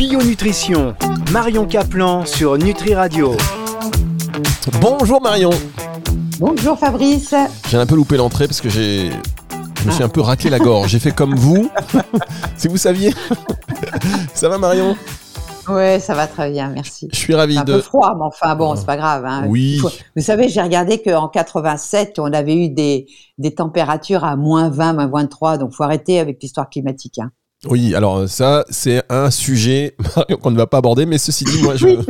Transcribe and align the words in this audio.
Bio 0.00 0.22
Nutrition, 0.22 0.94
Marion 1.30 1.66
Caplan 1.66 2.24
sur 2.24 2.56
Nutri 2.56 2.94
Radio. 2.94 3.36
Bonjour 4.80 5.20
Marion. 5.20 5.50
Bonjour 6.38 6.78
Fabrice. 6.78 7.34
J'ai 7.68 7.76
un 7.76 7.84
peu 7.84 7.96
loupé 7.96 8.16
l'entrée 8.16 8.46
parce 8.46 8.62
que 8.62 8.70
j'ai 8.70 9.10
je 9.82 9.86
me 9.86 9.90
suis 9.90 10.02
un 10.02 10.08
peu 10.08 10.22
raclé 10.22 10.48
la 10.48 10.58
gorge. 10.58 10.88
J'ai 10.88 11.00
fait 11.00 11.12
comme 11.12 11.34
vous, 11.34 11.70
si 12.56 12.66
vous 12.68 12.78
saviez. 12.78 13.12
Ça 14.32 14.48
va 14.48 14.56
Marion? 14.56 14.96
Ouais, 15.68 16.00
ça 16.00 16.14
va 16.14 16.26
très 16.26 16.50
bien, 16.50 16.70
merci. 16.70 17.08
Je 17.12 17.18
suis 17.18 17.34
ravi 17.34 17.58
un 17.58 17.64
de. 17.64 17.74
peu 17.74 17.82
froid, 17.82 18.14
mais 18.16 18.24
enfin 18.24 18.56
bon, 18.56 18.76
c'est 18.76 18.86
pas 18.86 18.96
grave. 18.96 19.26
hein. 19.26 19.44
Oui. 19.48 19.82
Vous 20.16 20.22
savez, 20.22 20.48
j'ai 20.48 20.62
regardé 20.62 21.02
qu'en 21.02 21.28
87, 21.28 22.18
on 22.20 22.32
avait 22.32 22.56
eu 22.56 22.70
des, 22.70 23.06
des 23.36 23.54
températures 23.54 24.24
à 24.24 24.34
moins 24.36 24.70
20, 24.70 24.94
moins 24.94 25.08
23, 25.08 25.58
donc 25.58 25.72
faut 25.74 25.84
arrêter 25.84 26.20
avec 26.20 26.42
l'histoire 26.42 26.70
climatique. 26.70 27.18
hein. 27.18 27.30
Oui, 27.68 27.94
alors 27.94 28.28
ça, 28.28 28.64
c'est 28.70 29.02
un 29.10 29.30
sujet 29.30 29.94
qu'on 30.42 30.50
ne 30.50 30.56
va 30.56 30.66
pas 30.66 30.78
aborder, 30.78 31.04
mais 31.04 31.18
ceci 31.18 31.44
dit, 31.44 31.62
moi, 31.62 31.76
je. 31.76 31.88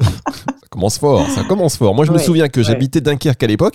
ça 0.00 0.68
commence 0.70 0.98
fort, 0.98 1.24
ça 1.28 1.44
commence 1.44 1.76
fort. 1.76 1.94
Moi, 1.94 2.04
je 2.04 2.10
me 2.12 2.18
souviens 2.18 2.48
que 2.48 2.60
ouais. 2.60 2.64
j'habitais 2.64 3.00
Dunkerque 3.00 3.42
à 3.42 3.46
l'époque. 3.46 3.74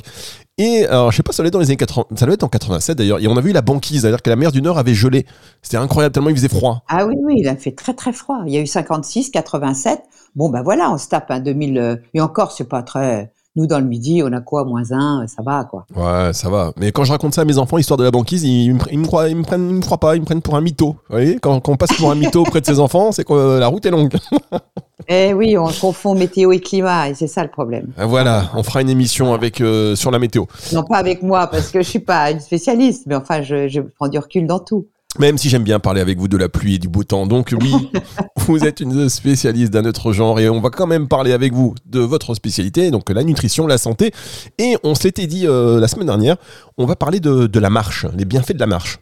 Et 0.57 0.85
alors, 0.85 1.11
je 1.11 1.17
sais 1.17 1.23
pas, 1.23 1.31
ça 1.31 1.43
être 1.43 1.53
dans 1.53 1.59
les 1.59 1.67
années 1.67 1.77
80, 1.77 2.05
ça 2.15 2.25
doit 2.25 2.35
être 2.35 2.43
en 2.43 2.47
87 2.49 2.97
d'ailleurs. 2.97 3.19
Et 3.19 3.27
on 3.27 3.35
a 3.37 3.41
vu 3.41 3.53
la 3.53 3.61
banquise, 3.61 4.01
c'est-à-dire 4.01 4.21
que 4.21 4.29
la 4.29 4.35
mer 4.35 4.51
du 4.51 4.61
Nord 4.61 4.77
avait 4.77 4.93
gelé. 4.93 5.25
C'était 5.61 5.77
incroyable, 5.77 6.13
tellement 6.13 6.29
il 6.29 6.35
faisait 6.35 6.49
froid. 6.49 6.83
Ah 6.89 7.05
oui, 7.07 7.15
oui, 7.23 7.35
il 7.37 7.47
a 7.47 7.55
fait 7.55 7.71
très 7.71 7.93
très 7.93 8.13
froid. 8.13 8.41
Il 8.45 8.53
y 8.53 8.57
a 8.57 8.61
eu 8.61 8.67
56, 8.67 9.31
87. 9.31 10.01
Bon, 10.35 10.49
ben 10.49 10.61
voilà, 10.61 10.91
on 10.91 10.97
se 10.97 11.07
tape 11.07 11.31
un 11.31 11.39
2000. 11.39 11.77
euh, 11.77 11.95
Et 12.13 12.21
encore, 12.21 12.51
c'est 12.51 12.67
pas 12.67 12.83
très. 12.83 13.31
Nous, 13.55 13.67
dans 13.67 13.79
le 13.79 13.85
midi, 13.85 14.23
on 14.25 14.31
a 14.33 14.41
quoi, 14.41 14.65
moins 14.65 14.91
1, 14.91 15.27
ça 15.27 15.43
va, 15.43 15.63
quoi. 15.65 15.85
Ouais, 15.95 16.33
ça 16.33 16.49
va. 16.49 16.71
Mais 16.75 16.91
quand 16.91 17.03
je 17.03 17.11
raconte 17.11 17.35
ça 17.35 17.41
à 17.41 17.45
mes 17.45 17.59
enfants, 17.59 17.77
l'histoire 17.77 17.97
de 17.97 18.03
la 18.03 18.09
banquise, 18.09 18.43
ils, 18.43 18.75
ils 18.91 18.99
me 18.99 19.05
croient, 19.05 19.29
ils 19.29 19.35
me 19.35 19.43
prennent, 19.43 19.69
ils 19.69 19.75
me 19.75 19.81
croient 19.81 19.99
pas, 19.99 20.15
ils 20.15 20.21
me 20.21 20.25
prennent 20.25 20.41
pour 20.41 20.55
un 20.55 20.61
mytho. 20.61 20.87
Vous 20.87 20.97
voyez, 21.09 21.37
quand, 21.39 21.59
quand 21.59 21.73
on 21.73 21.77
passe 21.77 21.93
pour 21.93 22.09
un 22.09 22.15
mytho 22.15 22.41
auprès 22.41 22.61
de 22.61 22.65
ses 22.65 22.79
enfants, 22.79 23.11
c'est 23.11 23.23
que 23.23 23.33
euh, 23.33 23.59
la 23.59 23.67
route 23.67 23.85
est 23.85 23.91
longue. 23.91 24.13
Eh 25.09 25.33
oui, 25.33 25.57
on 25.57 25.67
confond 25.67 26.15
météo 26.15 26.53
et 26.53 26.61
climat, 26.61 27.09
et 27.09 27.13
c'est 27.13 27.27
ça 27.27 27.43
le 27.43 27.49
problème. 27.49 27.91
Voilà, 27.97 28.51
on 28.55 28.63
fera 28.63 28.81
une 28.81 28.89
émission 28.89 29.33
avec 29.33 29.59
euh, 29.59 29.95
sur 29.97 30.11
la 30.11 30.19
météo. 30.19 30.45
Non 30.71 30.83
pas 30.83 30.95
avec 30.95 31.21
moi, 31.21 31.47
parce 31.47 31.71
que 31.71 31.81
je 31.81 31.89
suis 31.89 31.99
pas 31.99 32.31
une 32.31 32.39
spécialiste, 32.39 33.03
mais 33.07 33.15
enfin, 33.15 33.41
je, 33.41 33.67
je 33.67 33.81
prends 33.81 34.07
du 34.07 34.17
recul 34.17 34.47
dans 34.47 34.59
tout. 34.59 34.87
Même 35.19 35.37
si 35.37 35.49
j'aime 35.49 35.63
bien 35.63 35.79
parler 35.79 36.01
avec 36.01 36.17
vous 36.17 36.27
de 36.27 36.37
la 36.37 36.49
pluie 36.49 36.75
et 36.75 36.79
du 36.79 36.89
beau 36.89 37.03
temps. 37.03 37.27
Donc 37.27 37.53
oui, 37.61 37.89
vous 38.37 38.65
êtes 38.65 38.79
une 38.79 39.09
spécialiste 39.09 39.71
d'un 39.71 39.85
autre 39.85 40.11
genre 40.11 40.39
et 40.39 40.49
on 40.49 40.59
va 40.59 40.69
quand 40.69 40.87
même 40.87 41.07
parler 41.07 41.33
avec 41.33 41.53
vous 41.53 41.75
de 41.85 41.99
votre 41.99 42.33
spécialité, 42.33 42.89
donc 42.89 43.09
la 43.09 43.23
nutrition, 43.23 43.67
la 43.67 43.77
santé. 43.77 44.11
Et 44.57 44.75
on 44.83 44.95
se 44.95 45.03
l'était 45.03 45.27
dit 45.27 45.45
euh, 45.45 45.79
la 45.79 45.87
semaine 45.87 46.07
dernière, 46.07 46.37
on 46.77 46.85
va 46.85 46.95
parler 46.95 47.19
de, 47.19 47.45
de 47.45 47.59
la 47.59 47.69
marche, 47.69 48.05
les 48.17 48.25
bienfaits 48.25 48.53
de 48.53 48.59
la 48.59 48.67
marche. 48.67 48.99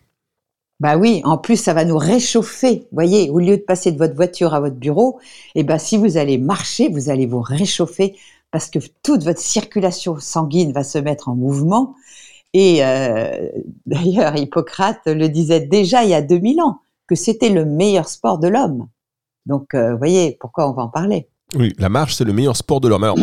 Bah 0.81 0.97
oui, 0.97 1.21
en 1.25 1.37
plus, 1.37 1.57
ça 1.57 1.75
va 1.75 1.85
nous 1.85 1.97
réchauffer. 1.97 2.87
Vous 2.91 2.95
voyez, 2.95 3.29
au 3.29 3.37
lieu 3.37 3.55
de 3.55 3.61
passer 3.61 3.91
de 3.91 3.99
votre 3.99 4.15
voiture 4.15 4.55
à 4.55 4.59
votre 4.59 4.77
bureau, 4.77 5.19
eh 5.53 5.63
ben, 5.63 5.77
si 5.77 5.95
vous 5.95 6.17
allez 6.17 6.39
marcher, 6.39 6.89
vous 6.89 7.09
allez 7.09 7.27
vous 7.27 7.41
réchauffer 7.41 8.15
parce 8.49 8.69
que 8.69 8.79
toute 9.03 9.23
votre 9.23 9.39
circulation 9.39 10.19
sanguine 10.19 10.73
va 10.73 10.83
se 10.83 10.97
mettre 10.97 11.29
en 11.29 11.35
mouvement. 11.35 11.95
Et 12.53 12.83
euh, 12.83 13.47
d'ailleurs, 13.85 14.35
Hippocrate 14.35 15.01
le 15.07 15.29
disait 15.29 15.61
déjà 15.61 16.03
il 16.03 16.09
y 16.09 16.13
a 16.13 16.21
2000 16.21 16.61
ans, 16.61 16.79
que 17.07 17.15
c'était 17.15 17.49
le 17.49 17.65
meilleur 17.65 18.07
sport 18.07 18.39
de 18.39 18.47
l'homme. 18.47 18.87
Donc, 19.45 19.73
euh, 19.73 19.91
vous 19.93 19.97
voyez, 19.97 20.37
pourquoi 20.39 20.69
on 20.69 20.73
va 20.73 20.83
en 20.83 20.89
parler? 20.89 21.27
Oui, 21.55 21.73
la 21.79 21.89
marche, 21.89 22.15
c'est 22.15 22.23
le 22.23 22.33
meilleur 22.33 22.55
sport 22.55 22.79
de 22.79 22.87
l'homme. 22.87 23.03
Alors, 23.03 23.17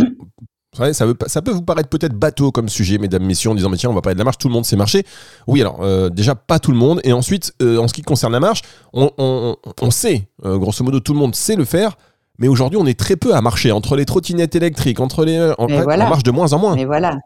ouais, 0.80 0.92
ça, 0.92 1.06
veut 1.06 1.16
ça 1.26 1.42
peut 1.42 1.52
vous 1.52 1.62
paraître 1.62 1.88
peut-être 1.88 2.14
bateau 2.14 2.50
comme 2.52 2.68
sujet, 2.68 2.98
mesdames, 2.98 3.24
messieurs, 3.24 3.50
en 3.50 3.54
disant, 3.54 3.70
mais 3.70 3.76
tiens, 3.76 3.90
on 3.90 3.94
va 3.94 4.02
parler 4.02 4.14
de 4.14 4.18
la 4.18 4.24
marche, 4.24 4.38
tout 4.38 4.48
le 4.48 4.54
monde 4.54 4.64
sait 4.66 4.76
marcher. 4.76 5.04
Oui, 5.46 5.60
alors, 5.60 5.78
euh, 5.82 6.08
déjà, 6.10 6.34
pas 6.34 6.58
tout 6.58 6.72
le 6.72 6.76
monde. 6.76 7.00
Et 7.04 7.12
ensuite, 7.12 7.52
en 7.62 7.86
ce 7.88 7.94
qui 7.94 8.02
concerne 8.02 8.32
la 8.32 8.40
marche, 8.40 8.62
on, 8.92 9.10
on- 9.18 9.56
on 9.80 9.90
sait, 9.90 10.28
grosso 10.42 10.84
modo, 10.84 11.00
tout 11.00 11.12
le 11.14 11.18
monde 11.18 11.34
sait 11.34 11.56
le 11.56 11.64
faire. 11.64 11.96
Mais 12.40 12.46
aujourd'hui, 12.48 12.78
on 12.80 12.86
est 12.86 12.98
très 12.98 13.16
peu 13.16 13.34
à 13.34 13.40
marcher. 13.40 13.72
Entre 13.72 13.96
les 13.96 14.04
trottinettes 14.04 14.54
électriques, 14.54 15.00
entre 15.00 15.24
les. 15.24 15.54
En 15.58 15.66
Mais 15.66 15.78
fait, 15.78 15.82
voilà. 15.82 16.06
on 16.06 16.10
marche 16.10 16.22
de 16.22 16.30
moins 16.30 16.52
en 16.52 16.58
moins. 16.60 16.76
Mais 16.76 16.84
voilà. 16.84 17.18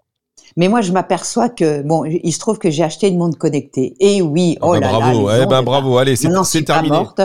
Mais 0.56 0.68
moi, 0.68 0.80
je 0.80 0.92
m'aperçois 0.92 1.48
que, 1.48 1.82
bon, 1.82 2.04
il 2.04 2.32
se 2.32 2.38
trouve 2.38 2.58
que 2.58 2.70
j'ai 2.70 2.82
acheté 2.82 3.08
une 3.08 3.18
montre 3.18 3.38
connectée. 3.38 3.94
Et 4.00 4.22
oui, 4.22 4.56
Ah 4.60 4.66
oh 4.66 4.72
bah 4.72 4.80
là 4.80 4.92
là. 4.92 4.98
bravo, 4.98 5.28
les 5.30 5.40
eh 5.42 5.46
ben 5.46 5.62
bravo, 5.62 5.96
allez, 5.98 6.16
c'est 6.16 6.28
suis 6.44 6.64
pas 6.64 6.74
terminé. 6.74 6.96
morte. 6.96 7.20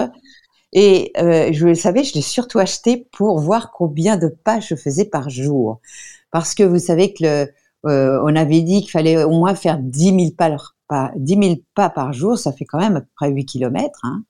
Et 0.73 1.11
euh, 1.17 1.49
je 1.53 1.65
le 1.65 1.75
savais, 1.75 2.03
je 2.03 2.13
l'ai 2.13 2.21
surtout 2.21 2.59
acheté 2.59 3.07
pour 3.11 3.39
voir 3.39 3.71
combien 3.71 4.17
de 4.17 4.27
pas 4.27 4.59
je 4.59 4.75
faisais 4.75 5.05
par 5.05 5.29
jour. 5.29 5.79
Parce 6.31 6.53
que 6.53 6.63
vous 6.63 6.79
savez 6.79 7.13
que 7.13 7.23
le, 7.23 7.47
euh, 7.85 8.19
on 8.23 8.35
avait 8.35 8.61
dit 8.61 8.81
qu'il 8.81 8.91
fallait 8.91 9.23
au 9.23 9.29
moins 9.31 9.55
faire 9.55 9.77
10 9.79 10.03
000 10.09 10.17
pas, 10.37 10.55
par- 10.87 11.11
10 11.15 11.37
000 11.41 11.55
pas 11.73 11.89
par 11.89 12.11
jour, 12.13 12.37
ça 12.37 12.51
fait 12.51 12.65
quand 12.65 12.79
même 12.79 12.97
à 12.97 13.01
peu 13.01 13.07
près 13.15 13.29
8 13.29 13.45
kilomètres. 13.45 13.99
Hein. 14.03 14.23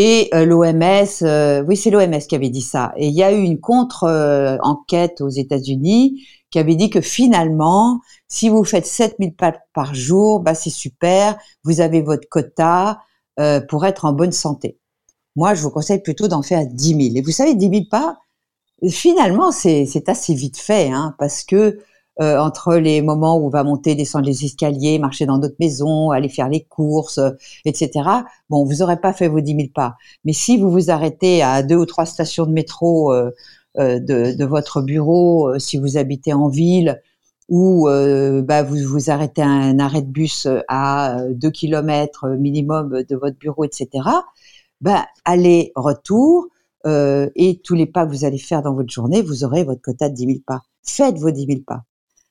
Et 0.00 0.28
euh, 0.32 0.46
l'OMS, 0.46 1.08
euh, 1.22 1.64
oui, 1.66 1.76
c'est 1.76 1.90
l'OMS 1.90 2.20
qui 2.20 2.36
avait 2.36 2.50
dit 2.50 2.62
ça. 2.62 2.92
Et 2.96 3.08
il 3.08 3.14
y 3.14 3.24
a 3.24 3.32
eu 3.32 3.42
une 3.42 3.58
contre-enquête 3.58 5.20
aux 5.20 5.28
États-Unis 5.28 6.24
qui 6.50 6.60
avait 6.60 6.76
dit 6.76 6.88
que 6.88 7.00
finalement, 7.00 8.00
si 8.28 8.48
vous 8.48 8.62
faites 8.62 8.86
7000 8.86 9.34
pas 9.34 9.56
par 9.74 9.96
jour, 9.96 10.38
bah 10.38 10.54
c'est 10.54 10.70
super, 10.70 11.36
vous 11.64 11.80
avez 11.80 12.00
votre 12.00 12.28
quota 12.28 13.00
euh, 13.40 13.60
pour 13.60 13.84
être 13.86 14.04
en 14.04 14.12
bonne 14.12 14.30
santé. 14.30 14.78
Moi, 15.34 15.54
je 15.54 15.62
vous 15.64 15.70
conseille 15.70 16.00
plutôt 16.00 16.28
d'en 16.28 16.42
faire 16.42 16.64
10 16.64 16.88
000. 16.90 17.16
Et 17.16 17.20
vous 17.20 17.32
savez, 17.32 17.56
10 17.56 17.68
000 17.68 17.82
pas, 17.90 18.18
finalement, 18.88 19.50
c'est 19.50 20.08
assez 20.08 20.32
vite 20.32 20.58
fait, 20.58 20.92
hein, 20.92 21.16
parce 21.18 21.42
que 21.42 21.80
euh, 22.20 22.38
entre 22.38 22.74
les 22.76 23.02
moments 23.02 23.36
où 23.38 23.46
on 23.46 23.48
va 23.48 23.64
monter, 23.64 23.94
descendre 23.94 24.26
les 24.26 24.44
escaliers, 24.44 24.98
marcher 24.98 25.26
dans 25.26 25.38
d'autres 25.38 25.56
maisons, 25.60 26.10
aller 26.10 26.28
faire 26.28 26.48
les 26.48 26.64
courses, 26.64 27.18
euh, 27.18 27.30
etc. 27.64 27.90
Bon, 28.50 28.64
vous 28.64 28.76
n'aurez 28.76 29.00
pas 29.00 29.12
fait 29.12 29.28
vos 29.28 29.40
10 29.40 29.54
000 29.54 29.68
pas. 29.74 29.96
Mais 30.24 30.32
si 30.32 30.58
vous 30.58 30.70
vous 30.70 30.90
arrêtez 30.90 31.42
à 31.42 31.62
deux 31.62 31.76
ou 31.76 31.86
trois 31.86 32.06
stations 32.06 32.46
de 32.46 32.52
métro 32.52 33.12
euh, 33.12 33.30
euh, 33.78 34.00
de, 34.00 34.36
de 34.36 34.44
votre 34.44 34.82
bureau, 34.82 35.48
euh, 35.50 35.58
si 35.58 35.76
vous 35.78 35.96
habitez 35.96 36.32
en 36.32 36.48
ville, 36.48 37.00
ou 37.48 37.88
bah, 38.42 38.62
vous 38.62 38.76
vous 38.86 39.10
arrêtez 39.10 39.40
à 39.42 39.48
un 39.48 39.78
arrêt 39.78 40.02
de 40.02 40.10
bus 40.10 40.46
à 40.68 41.20
euh, 41.20 41.32
deux 41.32 41.50
kilomètres 41.50 42.28
minimum 42.28 43.02
de 43.08 43.16
votre 43.16 43.38
bureau, 43.38 43.64
etc. 43.64 43.88
Bah, 44.80 45.06
aller 45.24 45.72
retour 45.74 46.48
euh, 46.86 47.28
et 47.34 47.60
tous 47.62 47.74
les 47.74 47.86
pas 47.86 48.06
que 48.06 48.10
vous 48.10 48.24
allez 48.24 48.38
faire 48.38 48.62
dans 48.62 48.74
votre 48.74 48.92
journée, 48.92 49.22
vous 49.22 49.44
aurez 49.44 49.64
votre 49.64 49.82
quota 49.82 50.08
de 50.08 50.14
10 50.14 50.26
000 50.26 50.38
pas. 50.46 50.62
Faites 50.84 51.18
vos 51.18 51.30
10 51.30 51.46
000 51.46 51.60
pas. 51.66 51.84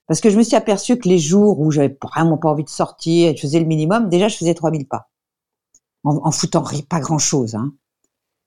Parce 0.08 0.22
que 0.22 0.30
je 0.30 0.38
me 0.38 0.44
suis 0.44 0.56
aperçu 0.56 0.98
que 0.98 1.08
les 1.08 1.20
jours 1.20 1.60
où 1.60 1.72
j'avais 1.72 1.96
vraiment 2.02 2.38
pas 2.38 2.50
envie 2.50 2.64
de 2.64 2.70
sortir 2.70 3.36
je 3.36 3.42
faisais 3.42 3.60
le 3.60 3.66
minimum, 3.66 4.10
déjà 4.10 4.28
je 4.28 4.38
faisais 4.38 4.54
3 4.54 4.72
000 4.72 4.84
pas. 4.90 5.10
En, 6.04 6.32
foutant 6.32 6.64
pas 6.90 7.02
grand 7.02 7.18
chose. 7.18 7.56
Hein. 7.56 7.74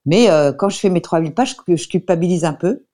Mais 0.05 0.31
euh, 0.31 0.51
quand 0.51 0.69
je 0.69 0.79
fais 0.79 0.89
mes 0.89 1.01
3 1.01 1.21
000 1.21 1.33
pas, 1.33 1.45
je, 1.45 1.87
culpabilise 1.87 2.43
un 2.43 2.53
peu. 2.53 2.85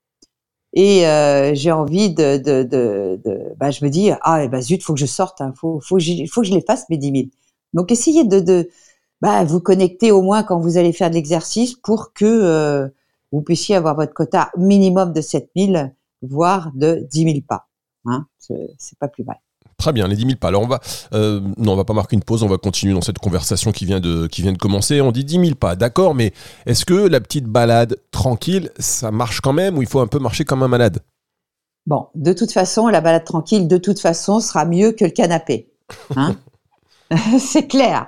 Et 0.73 1.07
euh, 1.07 1.55
j'ai 1.55 1.72
envie 1.72 2.13
de, 2.13 2.38
de, 2.38 3.55
bah, 3.57 3.72
je 3.72 3.85
me 3.85 3.89
dis 3.89 4.11
ah 4.22 4.44
eh 4.44 4.50
ben 4.50 4.61
zut 4.61 4.84
faut 4.84 4.94
que 4.94 4.99
je 4.99 5.05
sorte, 5.05 5.39
hein, 5.39 5.53
faut 5.55 5.79
que 5.79 5.99
je 5.99 6.53
les 6.53 6.61
fasse 6.61 6.89
mes 6.89 6.97
10 6.97 7.11
000. 7.11 7.23
Donc 7.73 7.91
essayez 7.91 8.25
de, 8.25 8.39
de 8.41 8.69
bah, 9.22 9.44
vous 9.44 9.59
connecter 9.61 10.11
au 10.11 10.22
moins 10.22 10.44
quand 10.44 10.59
vous 10.59 10.78
allez 10.78 10.94
faire 10.94 11.09
de 11.09 11.16
l'exercice 11.16 11.75
pour 11.75 12.13
que 12.13 12.25
euh, 12.25 12.88
vous 13.31 13.41
puissiez 13.41 13.75
avoir 13.75 13.95
votre 13.95 14.13
quota 14.13 14.51
minimum 14.57 15.13
de 15.13 15.22
7 15.22 15.49
000, 15.55 15.89
voire 16.22 16.72
de 16.75 17.05
10 17.09 17.23
000 17.23 17.38
pas. 17.47 17.66
Hein, 18.06 18.25
c'est 18.40 19.00
pas 19.00 19.08
plus 19.08 19.24
mal. 19.24 19.38
Très 19.78 19.94
bien, 19.94 20.08
les 20.08 20.16
10 20.16 20.24
000 20.24 20.35
pas. 20.40 20.47
Alors 20.47 20.63
on 20.63 20.68
va, 20.68 20.80
euh, 21.13 21.40
non, 21.58 21.74
on 21.74 21.75
va 21.75 21.84
pas 21.84 21.94
marquer 21.94 22.16
une 22.16 22.24
pause, 22.24 22.41
on 22.41 22.47
va 22.47 22.58
continuer 22.58 22.94
dans 22.94 23.02
cette 23.02 23.19
conversation 23.19 23.72
qui 23.72 23.85
vient 23.85 24.00
de, 24.00 24.25
qui 24.28 24.41
vient 24.41 24.53
de 24.53 24.58
commencer. 24.58 25.02
On 25.02 25.12
dit 25.12 25.24
10 25.24 25.40
000 25.40 25.56
pas, 25.56 25.75
d'accord, 25.75 26.16
mais 26.16 26.34
est-ce 26.66 26.84
que 26.84 26.96
la 26.96 27.19
petite 27.19 27.46
balade 27.46 27.97
tranquille, 28.12 28.72
ça 28.80 29.12
marche 29.12 29.40
quand 29.41 29.53
même 29.53 29.78
ou 29.78 29.81
il 29.81 29.88
faut 29.88 30.00
un 30.00 30.08
peu 30.08 30.19
marcher 30.19 30.46
comme 30.46 30.63
un 30.63 30.68
malade? 30.68 31.00
Bon, 31.85 32.08
de 32.16 32.34
toute 32.34 32.52
façon, 32.52 32.88
la 32.88 33.02
balade 33.02 33.24
tranquille, 33.24 33.68
de 33.68 33.78
toute 33.78 34.00
façon, 34.00 34.40
sera 34.40 34.66
mieux 34.66 34.94
que 34.94 35.06
le 35.06 35.12
canapé. 35.12 35.69
Hein 36.16 36.35
c'est 37.40 37.68
clair. 37.68 38.08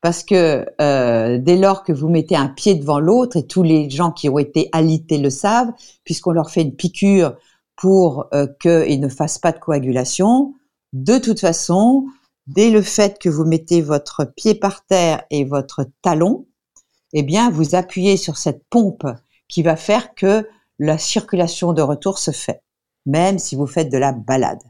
Parce 0.00 0.22
que 0.22 0.66
euh, 0.80 1.38
dès 1.38 1.56
lors 1.56 1.84
que 1.84 1.92
vous 1.92 2.08
mettez 2.08 2.34
un 2.34 2.48
pied 2.48 2.74
devant 2.74 2.98
l'autre, 2.98 3.36
et 3.36 3.46
tous 3.46 3.62
les 3.62 3.90
gens 3.90 4.10
qui 4.10 4.28
ont 4.30 4.38
été 4.38 4.70
alités 4.72 5.18
le 5.18 5.28
savent, 5.28 5.72
puisqu'on 6.04 6.30
leur 6.30 6.50
fait 6.50 6.62
une 6.62 6.74
piqûre 6.74 7.34
pour 7.80 8.28
euh, 8.34 8.46
qu'ils 8.60 9.00
ne 9.00 9.08
fassent 9.08 9.38
pas 9.38 9.52
de 9.52 9.58
coagulation, 9.58 10.54
de 10.92 11.16
toute 11.16 11.40
façon, 11.40 12.04
dès 12.46 12.68
le 12.68 12.82
fait 12.82 13.18
que 13.18 13.30
vous 13.30 13.44
mettez 13.44 13.80
votre 13.80 14.24
pied 14.24 14.54
par 14.54 14.84
terre 14.84 15.24
et 15.30 15.44
votre 15.44 15.86
talon, 16.02 16.46
eh 17.14 17.22
bien, 17.22 17.50
vous 17.50 17.74
appuyez 17.74 18.18
sur 18.18 18.36
cette 18.36 18.64
pompe 18.68 19.06
qui 19.48 19.62
va 19.62 19.76
faire 19.76 20.14
que 20.14 20.46
la 20.78 20.98
circulation 20.98 21.72
de 21.72 21.80
retour 21.80 22.18
se 22.18 22.32
fait, 22.32 22.62
même 23.06 23.38
si 23.38 23.56
vous 23.56 23.66
faites 23.66 23.90
de 23.90 23.98
la 23.98 24.12
balade. 24.12 24.62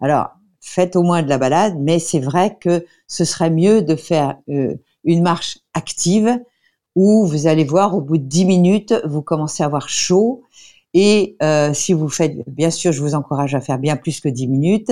Alors, 0.00 0.30
faites 0.60 0.96
au 0.96 1.02
moins 1.02 1.22
de 1.22 1.28
la 1.28 1.38
balade, 1.38 1.76
mais 1.78 2.00
c'est 2.00 2.20
vrai 2.20 2.58
que 2.60 2.84
ce 3.06 3.24
serait 3.24 3.50
mieux 3.50 3.82
de 3.82 3.94
faire 3.94 4.36
euh, 4.48 4.74
une 5.04 5.22
marche 5.22 5.60
active 5.74 6.40
où 6.96 7.24
vous 7.24 7.46
allez 7.46 7.62
voir 7.62 7.94
au 7.94 8.00
bout 8.00 8.18
de 8.18 8.24
10 8.24 8.44
minutes, 8.46 8.94
vous 9.04 9.22
commencez 9.22 9.62
à 9.62 9.66
avoir 9.66 9.88
chaud. 9.88 10.42
Et 11.00 11.36
euh, 11.44 11.72
si 11.74 11.92
vous 11.92 12.08
faites, 12.08 12.36
bien 12.48 12.72
sûr, 12.72 12.90
je 12.90 13.00
vous 13.00 13.14
encourage 13.14 13.54
à 13.54 13.60
faire 13.60 13.78
bien 13.78 13.96
plus 13.96 14.20
que 14.20 14.28
10 14.28 14.48
minutes, 14.48 14.90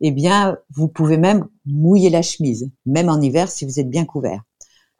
eh 0.00 0.10
bien, 0.10 0.56
vous 0.74 0.88
pouvez 0.88 1.18
même 1.18 1.46
mouiller 1.66 2.08
la 2.08 2.22
chemise, 2.22 2.70
même 2.86 3.10
en 3.10 3.20
hiver 3.20 3.50
si 3.50 3.66
vous 3.66 3.78
êtes 3.78 3.90
bien 3.90 4.06
couvert. 4.06 4.40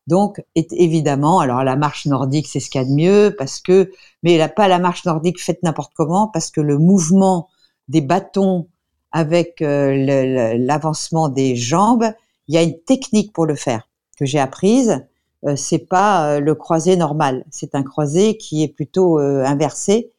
Donc, 0.08 0.44
évidemment, 0.54 1.40
alors 1.40 1.64
la 1.64 1.74
marche 1.74 2.04
nordique, 2.04 2.48
c'est 2.48 2.60
ce 2.60 2.68
qu'il 2.68 2.82
y 2.82 2.84
a 2.84 2.86
de 2.86 2.92
mieux, 2.92 3.34
parce 3.38 3.62
que, 3.62 3.92
mais 4.22 4.36
là, 4.36 4.50
pas 4.50 4.68
la 4.68 4.78
marche 4.78 5.06
nordique 5.06 5.40
faite 5.40 5.62
n'importe 5.62 5.94
comment, 5.94 6.28
parce 6.28 6.50
que 6.50 6.60
le 6.60 6.76
mouvement 6.76 7.48
des 7.88 8.02
bâtons 8.02 8.68
avec 9.10 9.62
euh, 9.62 10.54
l'avancement 10.58 11.30
des 11.30 11.56
jambes, 11.56 12.12
il 12.48 12.54
y 12.54 12.58
a 12.58 12.62
une 12.62 12.78
technique 12.78 13.32
pour 13.32 13.46
le 13.46 13.54
faire 13.54 13.88
que 14.18 14.26
j'ai 14.26 14.38
apprise. 14.38 15.02
Euh, 15.46 15.56
c'est 15.56 15.86
pas 15.88 16.26
euh, 16.26 16.40
le 16.40 16.54
croisé 16.54 16.96
normal, 16.96 17.46
c'est 17.50 17.74
un 17.74 17.82
croisé 17.82 18.36
qui 18.36 18.62
est 18.62 18.68
plutôt 18.68 19.18
inversé 19.18 20.11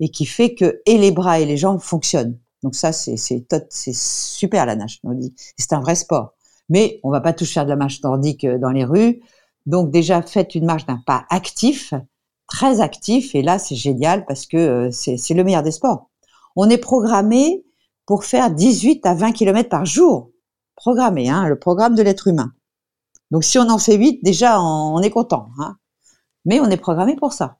et 0.00 0.10
qui 0.10 0.26
fait 0.26 0.54
que 0.54 0.80
et 0.86 0.98
les 0.98 1.12
bras 1.12 1.38
et 1.40 1.46
les 1.46 1.56
jambes 1.56 1.80
fonctionnent. 1.80 2.38
Donc 2.62 2.74
ça, 2.74 2.92
c'est 2.92 3.16
c'est 3.16 3.94
super 3.94 4.66
la 4.66 4.76
nage. 4.76 5.00
C'est 5.56 5.72
un 5.72 5.80
vrai 5.80 5.94
sport. 5.94 6.34
Mais 6.68 7.00
on 7.02 7.10
va 7.10 7.20
pas 7.20 7.32
tous 7.32 7.50
faire 7.52 7.64
de 7.64 7.70
la 7.70 7.76
marche 7.76 8.02
nordique 8.02 8.46
dans 8.46 8.70
les 8.70 8.84
rues. 8.84 9.20
Donc 9.66 9.90
déjà, 9.90 10.22
faites 10.22 10.54
une 10.54 10.66
marche 10.66 10.86
d'un 10.86 11.02
pas 11.04 11.26
actif, 11.30 11.94
très 12.46 12.80
actif. 12.80 13.34
Et 13.34 13.42
là, 13.42 13.58
c'est 13.58 13.76
génial 13.76 14.24
parce 14.26 14.46
que 14.46 14.90
c'est 14.90 15.34
le 15.34 15.44
meilleur 15.44 15.62
des 15.62 15.72
sports. 15.72 16.10
On 16.56 16.68
est 16.68 16.78
programmé 16.78 17.64
pour 18.06 18.24
faire 18.24 18.50
18 18.50 19.06
à 19.06 19.14
20 19.14 19.32
km 19.32 19.68
par 19.68 19.84
jour. 19.84 20.30
Programmé, 20.76 21.28
hein, 21.28 21.46
le 21.48 21.58
programme 21.58 21.94
de 21.94 22.02
l'être 22.02 22.28
humain. 22.28 22.52
Donc 23.30 23.44
si 23.44 23.58
on 23.58 23.68
en 23.68 23.78
fait 23.78 23.96
8, 23.96 24.24
déjà 24.24 24.60
on 24.60 25.00
est 25.00 25.10
content. 25.10 25.50
Hein. 25.58 25.76
Mais 26.44 26.60
on 26.60 26.70
est 26.70 26.76
programmé 26.76 27.16
pour 27.16 27.32
ça. 27.32 27.58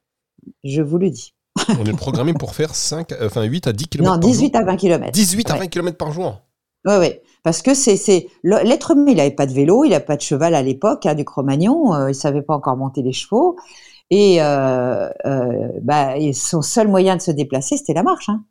Je 0.64 0.82
vous 0.82 0.98
le 0.98 1.10
dis. 1.10 1.34
On 1.68 1.84
est 1.84 1.96
programmé 1.96 2.32
pour 2.32 2.54
faire 2.54 2.74
5, 2.74 3.12
euh, 3.12 3.26
enfin 3.26 3.42
8 3.42 3.66
à 3.66 3.72
10 3.72 3.88
km 3.88 4.12
non, 4.12 4.18
18 4.18 4.56
à 4.56 4.64
20 4.64 4.76
km. 4.76 5.12
18 5.12 5.50
à 5.50 5.56
20 5.56 5.66
km 5.68 5.96
par 5.96 6.12
jour 6.12 6.40
Oui, 6.84 6.94
oui. 6.98 7.12
Parce 7.42 7.62
que 7.62 7.74
c'est 7.74 8.28
l'être 8.42 8.90
humain, 8.90 9.10
il 9.10 9.16
n'avait 9.16 9.30
pas 9.30 9.46
de 9.46 9.52
vélo, 9.52 9.84
il 9.84 9.90
n'avait 9.90 10.04
pas 10.04 10.16
de 10.16 10.20
cheval 10.20 10.54
à 10.54 10.62
l'époque, 10.62 11.06
hein, 11.06 11.14
du 11.14 11.24
Cro-Magnon, 11.24 11.94
euh, 11.94 12.10
il 12.10 12.14
savait 12.14 12.42
pas 12.42 12.54
encore 12.54 12.76
monter 12.76 13.02
les 13.02 13.12
chevaux. 13.12 13.56
Et, 14.10 14.42
euh, 14.42 15.08
bah, 15.82 16.14
son 16.34 16.62
seul 16.62 16.88
moyen 16.88 17.16
de 17.16 17.22
se 17.22 17.30
déplacer, 17.30 17.76
c'était 17.76 17.94
la 17.94 18.02
marche. 18.02 18.28
Hein. 18.28 18.44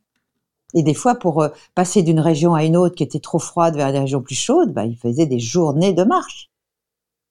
Et 0.74 0.84
des 0.84 0.94
fois, 0.94 1.16
pour 1.16 1.48
passer 1.76 2.02
d'une 2.02 2.20
région 2.20 2.56
à 2.56 2.64
une 2.64 2.78
autre 2.78 2.96
qui 2.96 3.04
était 3.04 3.20
trop 3.20 3.40
froide 3.40 3.76
vers 3.76 3.92
des 3.92 4.00
régions 4.00 4.22
plus 4.22 4.36
chaudes, 4.36 4.74
bah, 4.74 4.86
il 4.86 4.96
faisait 4.96 5.26
des 5.26 5.40
journées 5.40 5.94
de 5.94 6.04
marche. 6.04 6.50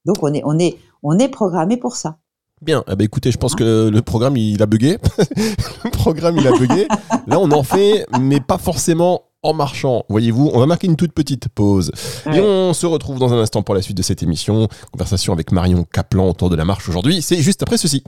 Donc 0.04 0.22
on 0.22 0.32
est, 0.32 0.42
on 0.44 0.58
est, 0.58 0.78
on 1.02 1.18
est 1.18 1.28
programmé 1.28 1.76
pour 1.76 1.96
ça. 1.96 2.18
Bien, 2.60 2.82
eh 2.90 2.96
ben, 2.96 3.04
écoutez, 3.04 3.30
je 3.30 3.38
pense 3.38 3.54
que 3.54 3.88
le 3.88 4.02
programme 4.02 4.36
il 4.36 4.60
a 4.62 4.66
bugué. 4.66 4.98
le 5.36 5.90
programme 5.90 6.38
il 6.38 6.46
a 6.46 6.52
bugué. 6.52 6.88
Là, 7.26 7.38
on 7.38 7.50
en 7.52 7.62
fait, 7.62 8.06
mais 8.20 8.40
pas 8.40 8.58
forcément 8.58 9.22
en 9.42 9.54
marchant. 9.54 10.04
Voyez-vous, 10.08 10.50
on 10.52 10.58
va 10.58 10.66
marquer 10.66 10.88
une 10.88 10.96
toute 10.96 11.12
petite 11.12 11.48
pause. 11.48 11.92
Et 12.32 12.40
on 12.40 12.72
se 12.74 12.86
retrouve 12.86 13.18
dans 13.18 13.32
un 13.32 13.38
instant 13.38 13.62
pour 13.62 13.74
la 13.74 13.82
suite 13.82 13.96
de 13.96 14.02
cette 14.02 14.22
émission. 14.22 14.68
Conversation 14.92 15.32
avec 15.32 15.52
Marion 15.52 15.84
Caplan 15.84 16.28
autour 16.28 16.50
de 16.50 16.56
la 16.56 16.64
marche 16.64 16.88
aujourd'hui. 16.88 17.22
C'est 17.22 17.40
juste 17.40 17.62
après 17.62 17.78
ceci. 17.78 18.02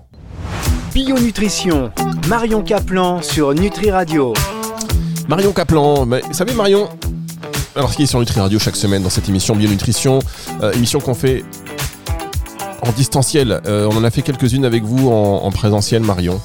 Bio 0.93 1.17
Nutrition, 1.19 1.93
Marion 2.29 2.63
Caplan 2.63 3.23
sur 3.23 3.55
Nutri 3.55 3.93
Radio. 3.93 4.35
Marion 5.29 5.53
Caplan, 5.53 6.05
vous 6.07 6.19
savez 6.33 6.55
Marion, 6.55 6.89
alors 7.77 7.93
ce 7.93 7.97
qui 7.97 8.03
est 8.03 8.07
sur 8.07 8.19
Nutri 8.19 8.41
Radio 8.41 8.59
chaque 8.59 8.75
semaine 8.75 9.03
dans 9.03 9.11
cette 9.11 9.29
émission 9.29 9.55
Bio 9.55 9.69
Nutrition, 9.69 10.19
euh, 10.63 10.73
émission 10.73 10.99
qu'on 10.99 11.15
fait 11.15 11.45
en 12.83 12.93
distanciel. 12.93 13.61
Euh, 13.67 13.89
on 13.91 13.97
en 13.97 14.05
a 14.05 14.11
fait 14.11 14.23
quelques-unes 14.23 14.65
avec 14.65 14.83
vous 14.83 15.11
en, 15.11 15.51
présentiel, 15.51 16.03
Marion. 16.03 16.41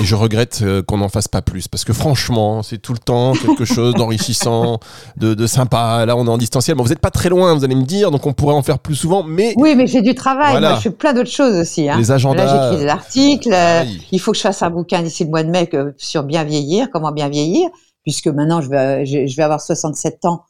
Et 0.00 0.04
je 0.04 0.14
regrette 0.14 0.60
euh, 0.62 0.82
qu'on 0.82 0.96
n'en 0.96 1.10
fasse 1.10 1.28
pas 1.28 1.42
plus 1.42 1.68
parce 1.68 1.84
que 1.84 1.92
franchement, 1.92 2.62
c'est 2.62 2.78
tout 2.78 2.94
le 2.94 2.98
temps 2.98 3.34
quelque 3.34 3.64
chose 3.66 3.94
d'enrichissant, 3.94 4.80
de, 5.18 5.46
sympa. 5.46 6.06
Là, 6.06 6.16
on 6.16 6.26
est 6.26 6.30
en 6.30 6.38
distanciel. 6.38 6.76
Bon, 6.76 6.82
vous 6.82 6.88
n'êtes 6.88 6.98
pas 6.98 7.10
très 7.10 7.28
loin, 7.28 7.54
vous 7.54 7.64
allez 7.64 7.74
me 7.74 7.84
dire, 7.84 8.10
donc 8.10 8.26
on 8.26 8.32
pourrait 8.32 8.54
en 8.54 8.62
faire 8.62 8.78
plus 8.78 8.94
souvent. 8.94 9.22
Mais 9.22 9.52
oui, 9.56 9.74
mais 9.76 9.86
j'ai 9.86 10.00
du 10.00 10.14
travail. 10.14 10.58
Moi, 10.58 10.76
je 10.76 10.80
fais 10.80 10.90
plein 10.90 11.12
d'autres 11.12 11.30
choses 11.30 11.56
aussi. 11.56 11.90
Hein. 11.90 11.98
Les 11.98 12.10
agendas. 12.10 12.44
Là, 12.44 12.70
j'écris 12.70 12.84
des 12.84 12.90
articles. 12.90 13.52
Euh, 13.52 13.84
il 14.10 14.18
faut 14.18 14.32
que 14.32 14.38
je 14.38 14.42
fasse 14.42 14.62
un 14.62 14.70
bouquin 14.70 15.02
d'ici 15.02 15.24
le 15.24 15.30
mois 15.30 15.42
de 15.42 15.50
mai 15.50 15.68
sur 15.98 16.22
bien 16.22 16.44
vieillir, 16.44 16.88
comment 16.90 17.12
bien 17.12 17.28
vieillir, 17.28 17.68
puisque 18.02 18.28
maintenant 18.28 18.62
je 18.62 18.70
vais, 18.70 19.04
je 19.04 19.36
vais 19.36 19.42
avoir 19.42 19.60
67 19.60 20.24
ans 20.24 20.46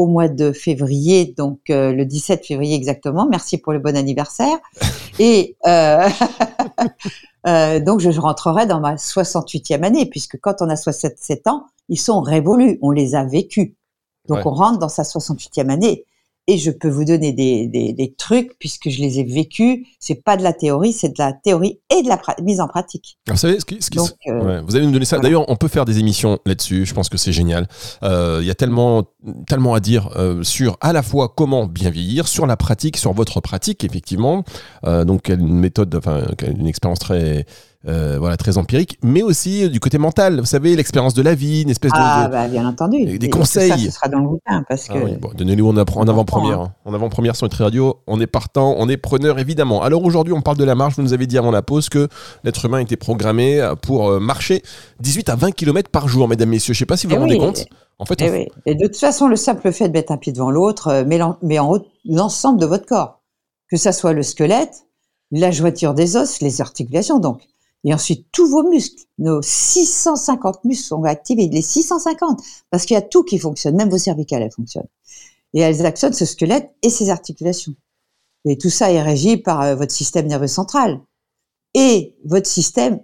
au 0.00 0.06
mois 0.06 0.28
de 0.28 0.52
février, 0.52 1.34
donc 1.36 1.68
euh, 1.68 1.92
le 1.92 2.06
17 2.06 2.46
février 2.46 2.74
exactement. 2.74 3.28
Merci 3.30 3.58
pour 3.58 3.74
le 3.74 3.78
bon 3.78 3.94
anniversaire. 3.94 4.56
Et 5.18 5.56
euh, 5.66 6.08
euh, 7.46 7.80
donc 7.80 8.00
je 8.00 8.18
rentrerai 8.18 8.66
dans 8.66 8.80
ma 8.80 8.94
68e 8.94 9.84
année, 9.84 10.06
puisque 10.06 10.40
quand 10.40 10.62
on 10.62 10.70
a 10.70 10.76
67 10.76 11.46
ans, 11.48 11.66
ils 11.90 12.00
sont 12.00 12.22
révolus, 12.22 12.78
on 12.80 12.92
les 12.92 13.14
a 13.14 13.24
vécus. 13.24 13.72
Donc 14.26 14.46
on 14.46 14.52
rentre 14.52 14.78
dans 14.78 14.88
sa 14.88 15.02
68e 15.02 15.68
année 15.68 16.06
et 16.50 16.58
je 16.58 16.72
peux 16.72 16.88
vous 16.88 17.04
donner 17.04 17.32
des, 17.32 17.68
des, 17.68 17.92
des 17.92 18.12
trucs 18.12 18.58
puisque 18.58 18.90
je 18.90 19.00
les 19.00 19.20
ai 19.20 19.24
vécus. 19.24 19.86
C'est 20.00 20.24
pas 20.24 20.36
de 20.36 20.42
la 20.42 20.52
théorie, 20.52 20.92
c'est 20.92 21.10
de 21.10 21.14
la 21.18 21.32
théorie 21.32 21.78
et 21.96 22.02
de 22.02 22.08
la 22.08 22.20
mise 22.42 22.60
en 22.60 22.66
pratique. 22.66 23.18
vous 23.28 23.36
savez, 23.36 23.60
ce 23.60 23.64
qui, 23.64 23.80
ce 23.80 23.88
qui 23.88 23.98
euh, 24.26 24.60
vous 24.66 24.74
allez 24.74 24.84
nous 24.84 24.90
donner 24.90 25.04
ça. 25.04 25.20
D'ailleurs, 25.20 25.48
on 25.48 25.54
peut 25.54 25.68
faire 25.68 25.84
des 25.84 26.00
émissions 26.00 26.40
là-dessus. 26.44 26.86
Je 26.86 26.92
pense 26.92 27.08
que 27.08 27.16
c'est 27.16 27.30
génial. 27.30 27.68
Euh, 28.02 28.40
il 28.42 28.48
y 28.48 28.50
a 28.50 28.56
tellement, 28.56 29.04
tellement 29.46 29.74
à 29.74 29.80
dire 29.80 30.10
euh, 30.16 30.42
sur 30.42 30.76
à 30.80 30.92
la 30.92 31.04
fois 31.04 31.32
comment 31.36 31.66
bien 31.66 31.90
vieillir, 31.90 32.26
sur 32.26 32.48
la 32.48 32.56
pratique, 32.56 32.96
sur 32.96 33.12
votre 33.12 33.40
pratique 33.40 33.84
effectivement. 33.84 34.42
donc 34.84 35.28
une 35.28 35.54
méthode, 35.54 35.94
enfin 35.94 36.24
une 36.44 36.66
expérience 36.66 36.98
très 36.98 37.46
euh, 37.88 38.18
voilà, 38.18 38.36
très 38.36 38.58
empirique, 38.58 38.98
mais 39.02 39.22
aussi 39.22 39.64
euh, 39.64 39.68
du 39.70 39.80
côté 39.80 39.96
mental. 39.96 40.38
Vous 40.38 40.44
savez, 40.44 40.76
l'expérience 40.76 41.14
de 41.14 41.22
la 41.22 41.34
vie, 41.34 41.62
une 41.62 41.70
espèce 41.70 41.92
ah, 41.94 42.26
de, 42.26 42.32
bah, 42.32 42.46
bien 42.46 42.68
entendu. 42.68 43.18
Des 43.18 43.30
conseils. 43.30 43.70
Ça, 43.70 43.78
ce 43.78 43.90
sera 43.90 44.08
dans 44.08 44.18
le 44.18 44.28
bouquin 44.28 44.62
parce 44.68 44.86
ah 44.90 44.92
que. 44.92 45.18
bon, 45.18 45.30
donnez-nous 45.34 45.66
en, 45.66 45.78
en 45.78 46.08
avant-première. 46.08 46.60
Hein. 46.60 46.74
En 46.84 46.92
avant-première 46.92 47.36
sur 47.36 47.46
notre 47.46 47.62
radio, 47.62 47.96
on 48.06 48.20
est 48.20 48.26
partant, 48.26 48.74
on 48.76 48.86
est 48.90 48.98
preneur 48.98 49.38
évidemment. 49.38 49.82
Alors 49.82 50.04
aujourd'hui, 50.04 50.34
on 50.34 50.42
parle 50.42 50.58
de 50.58 50.64
la 50.64 50.74
marche. 50.74 50.96
Vous 50.96 51.02
nous 51.02 51.14
avez 51.14 51.26
dit 51.26 51.38
avant 51.38 51.50
la 51.50 51.62
pause 51.62 51.88
que 51.88 52.08
l'être 52.44 52.62
humain 52.66 52.80
était 52.80 52.98
programmé 52.98 53.66
pour 53.80 54.10
euh, 54.10 54.20
marcher 54.20 54.62
18 55.00 55.30
à 55.30 55.36
20 55.36 55.52
km 55.52 55.88
par 55.88 56.06
jour, 56.06 56.28
mesdames, 56.28 56.50
messieurs. 56.50 56.74
Je 56.74 56.80
sais 56.80 56.86
pas 56.86 56.98
si 56.98 57.06
vous 57.06 57.16
vous 57.16 57.16
eh 57.16 57.20
rendez 57.20 57.38
compte. 57.38 57.64
En 57.98 58.04
fait, 58.04 58.20
eh 58.20 58.50
et 58.66 58.74
de 58.74 58.86
toute 58.86 58.96
façon, 58.96 59.26
le 59.26 59.36
simple 59.36 59.72
fait 59.72 59.88
de 59.88 59.92
mettre 59.94 60.12
un 60.12 60.18
pied 60.18 60.32
devant 60.32 60.50
l'autre 60.50 61.02
met 61.06 61.58
en 61.58 61.72
haut 61.72 61.86
l'ensemble 62.04 62.60
de 62.60 62.66
votre 62.66 62.84
corps, 62.84 63.22
que 63.70 63.78
ça 63.78 63.92
soit 63.92 64.12
le 64.12 64.22
squelette, 64.22 64.84
la 65.30 65.50
jointure 65.50 65.94
des 65.94 66.16
os, 66.16 66.42
les 66.42 66.60
articulations 66.60 67.18
donc. 67.18 67.40
Et 67.84 67.94
ensuite, 67.94 68.26
tous 68.30 68.46
vos 68.46 68.68
muscles, 68.68 69.04
nos 69.18 69.40
650 69.42 70.64
muscles 70.64 70.84
sont 70.84 71.04
activés, 71.04 71.48
les 71.48 71.62
650, 71.62 72.40
parce 72.70 72.84
qu'il 72.84 72.94
y 72.94 72.98
a 72.98 73.02
tout 73.02 73.24
qui 73.24 73.38
fonctionne, 73.38 73.76
même 73.76 73.88
vos 73.88 73.98
cervicales, 73.98 74.42
elles 74.42 74.52
fonctionnent. 74.52 74.88
Et 75.54 75.60
elles 75.60 75.84
actionnent 75.86 76.12
ce 76.12 76.26
squelette 76.26 76.74
et 76.82 76.90
ses 76.90 77.10
articulations. 77.10 77.74
Et 78.44 78.58
tout 78.58 78.70
ça 78.70 78.92
est 78.92 79.02
régi 79.02 79.36
par 79.36 79.62
euh, 79.62 79.74
votre 79.74 79.92
système 79.92 80.26
nerveux 80.26 80.46
central 80.46 81.00
et 81.74 82.16
votre 82.24 82.46
système 82.46 83.00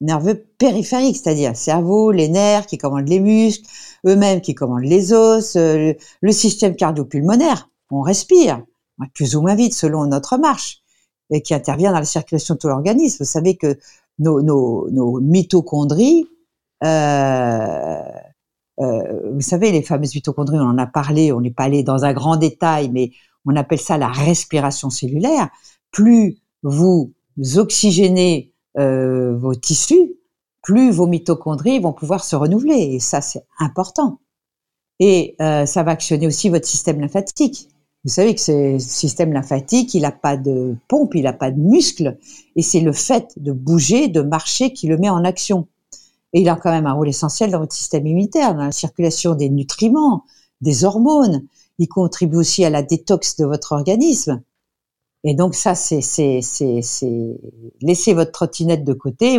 nerveux 0.00 0.46
périphérique, 0.58 1.16
c'est-à-dire 1.16 1.50
le 1.50 1.56
cerveau, 1.56 2.12
les 2.12 2.28
nerfs 2.28 2.66
qui 2.66 2.78
commandent 2.78 3.08
les 3.08 3.20
muscles, 3.20 3.68
eux-mêmes 4.06 4.40
qui 4.40 4.54
commandent 4.54 4.84
les 4.84 5.12
os, 5.12 5.56
euh, 5.56 5.92
le 6.20 6.32
système 6.32 6.76
cardio-pulmonaire. 6.76 7.68
On 7.90 8.00
respire, 8.00 8.62
plus 9.14 9.34
ou 9.36 9.42
moins 9.42 9.54
vite 9.54 9.74
selon 9.74 10.06
notre 10.06 10.36
marche, 10.36 10.82
et 11.30 11.42
qui 11.42 11.54
intervient 11.54 11.92
dans 11.92 11.98
la 11.98 12.04
circulation 12.04 12.54
de 12.54 12.60
tout 12.60 12.68
l'organisme. 12.68 13.18
Vous 13.20 13.30
savez 13.30 13.56
que 13.56 13.78
nos, 14.18 14.42
nos, 14.42 14.88
nos 14.90 15.20
mitochondries. 15.20 16.26
Euh, 16.84 18.02
euh, 18.80 19.32
vous 19.32 19.40
savez, 19.40 19.72
les 19.72 19.82
fameuses 19.82 20.14
mitochondries, 20.14 20.58
on 20.58 20.62
en 20.62 20.78
a 20.78 20.86
parlé, 20.86 21.32
on 21.32 21.40
n'est 21.40 21.50
pas 21.50 21.64
allé 21.64 21.82
dans 21.82 22.04
un 22.04 22.12
grand 22.12 22.36
détail, 22.36 22.90
mais 22.90 23.10
on 23.44 23.56
appelle 23.56 23.80
ça 23.80 23.98
la 23.98 24.08
respiration 24.08 24.90
cellulaire. 24.90 25.48
Plus 25.90 26.38
vous 26.62 27.12
oxygénez 27.56 28.52
euh, 28.78 29.36
vos 29.36 29.54
tissus, 29.54 30.14
plus 30.62 30.90
vos 30.90 31.06
mitochondries 31.06 31.78
vont 31.78 31.92
pouvoir 31.92 32.24
se 32.24 32.36
renouveler. 32.36 32.94
Et 32.94 33.00
ça, 33.00 33.20
c'est 33.20 33.44
important. 33.58 34.20
Et 35.00 35.36
euh, 35.40 35.66
ça 35.66 35.82
va 35.82 35.92
actionner 35.92 36.26
aussi 36.26 36.48
votre 36.48 36.66
système 36.66 37.00
lymphatique. 37.00 37.68
Vous 38.08 38.14
savez 38.14 38.34
que 38.34 38.40
ce 38.40 38.78
système 38.78 39.34
lymphatique, 39.34 39.92
il 39.92 40.00
n'a 40.00 40.12
pas 40.12 40.38
de 40.38 40.74
pompe, 40.88 41.14
il 41.14 41.24
n'a 41.24 41.34
pas 41.34 41.50
de 41.50 41.60
muscle, 41.60 42.16
et 42.56 42.62
c'est 42.62 42.80
le 42.80 42.94
fait 42.94 43.34
de 43.36 43.52
bouger, 43.52 44.08
de 44.08 44.22
marcher 44.22 44.72
qui 44.72 44.86
le 44.86 44.96
met 44.96 45.10
en 45.10 45.24
action. 45.24 45.68
Et 46.32 46.40
il 46.40 46.48
a 46.48 46.56
quand 46.56 46.70
même 46.70 46.86
un 46.86 46.94
rôle 46.94 47.10
essentiel 47.10 47.50
dans 47.50 47.58
votre 47.58 47.74
système 47.74 48.06
immunitaire, 48.06 48.54
dans 48.54 48.64
la 48.64 48.72
circulation 48.72 49.34
des 49.34 49.50
nutriments, 49.50 50.24
des 50.62 50.84
hormones. 50.84 51.44
Il 51.78 51.88
contribue 51.88 52.38
aussi 52.38 52.64
à 52.64 52.70
la 52.70 52.82
détox 52.82 53.36
de 53.36 53.44
votre 53.44 53.72
organisme. 53.72 54.40
Et 55.22 55.34
donc 55.34 55.54
ça, 55.54 55.74
c'est, 55.74 56.00
laisser 57.82 58.14
votre 58.14 58.32
trottinette 58.32 58.84
de 58.84 58.94
côté. 58.94 59.38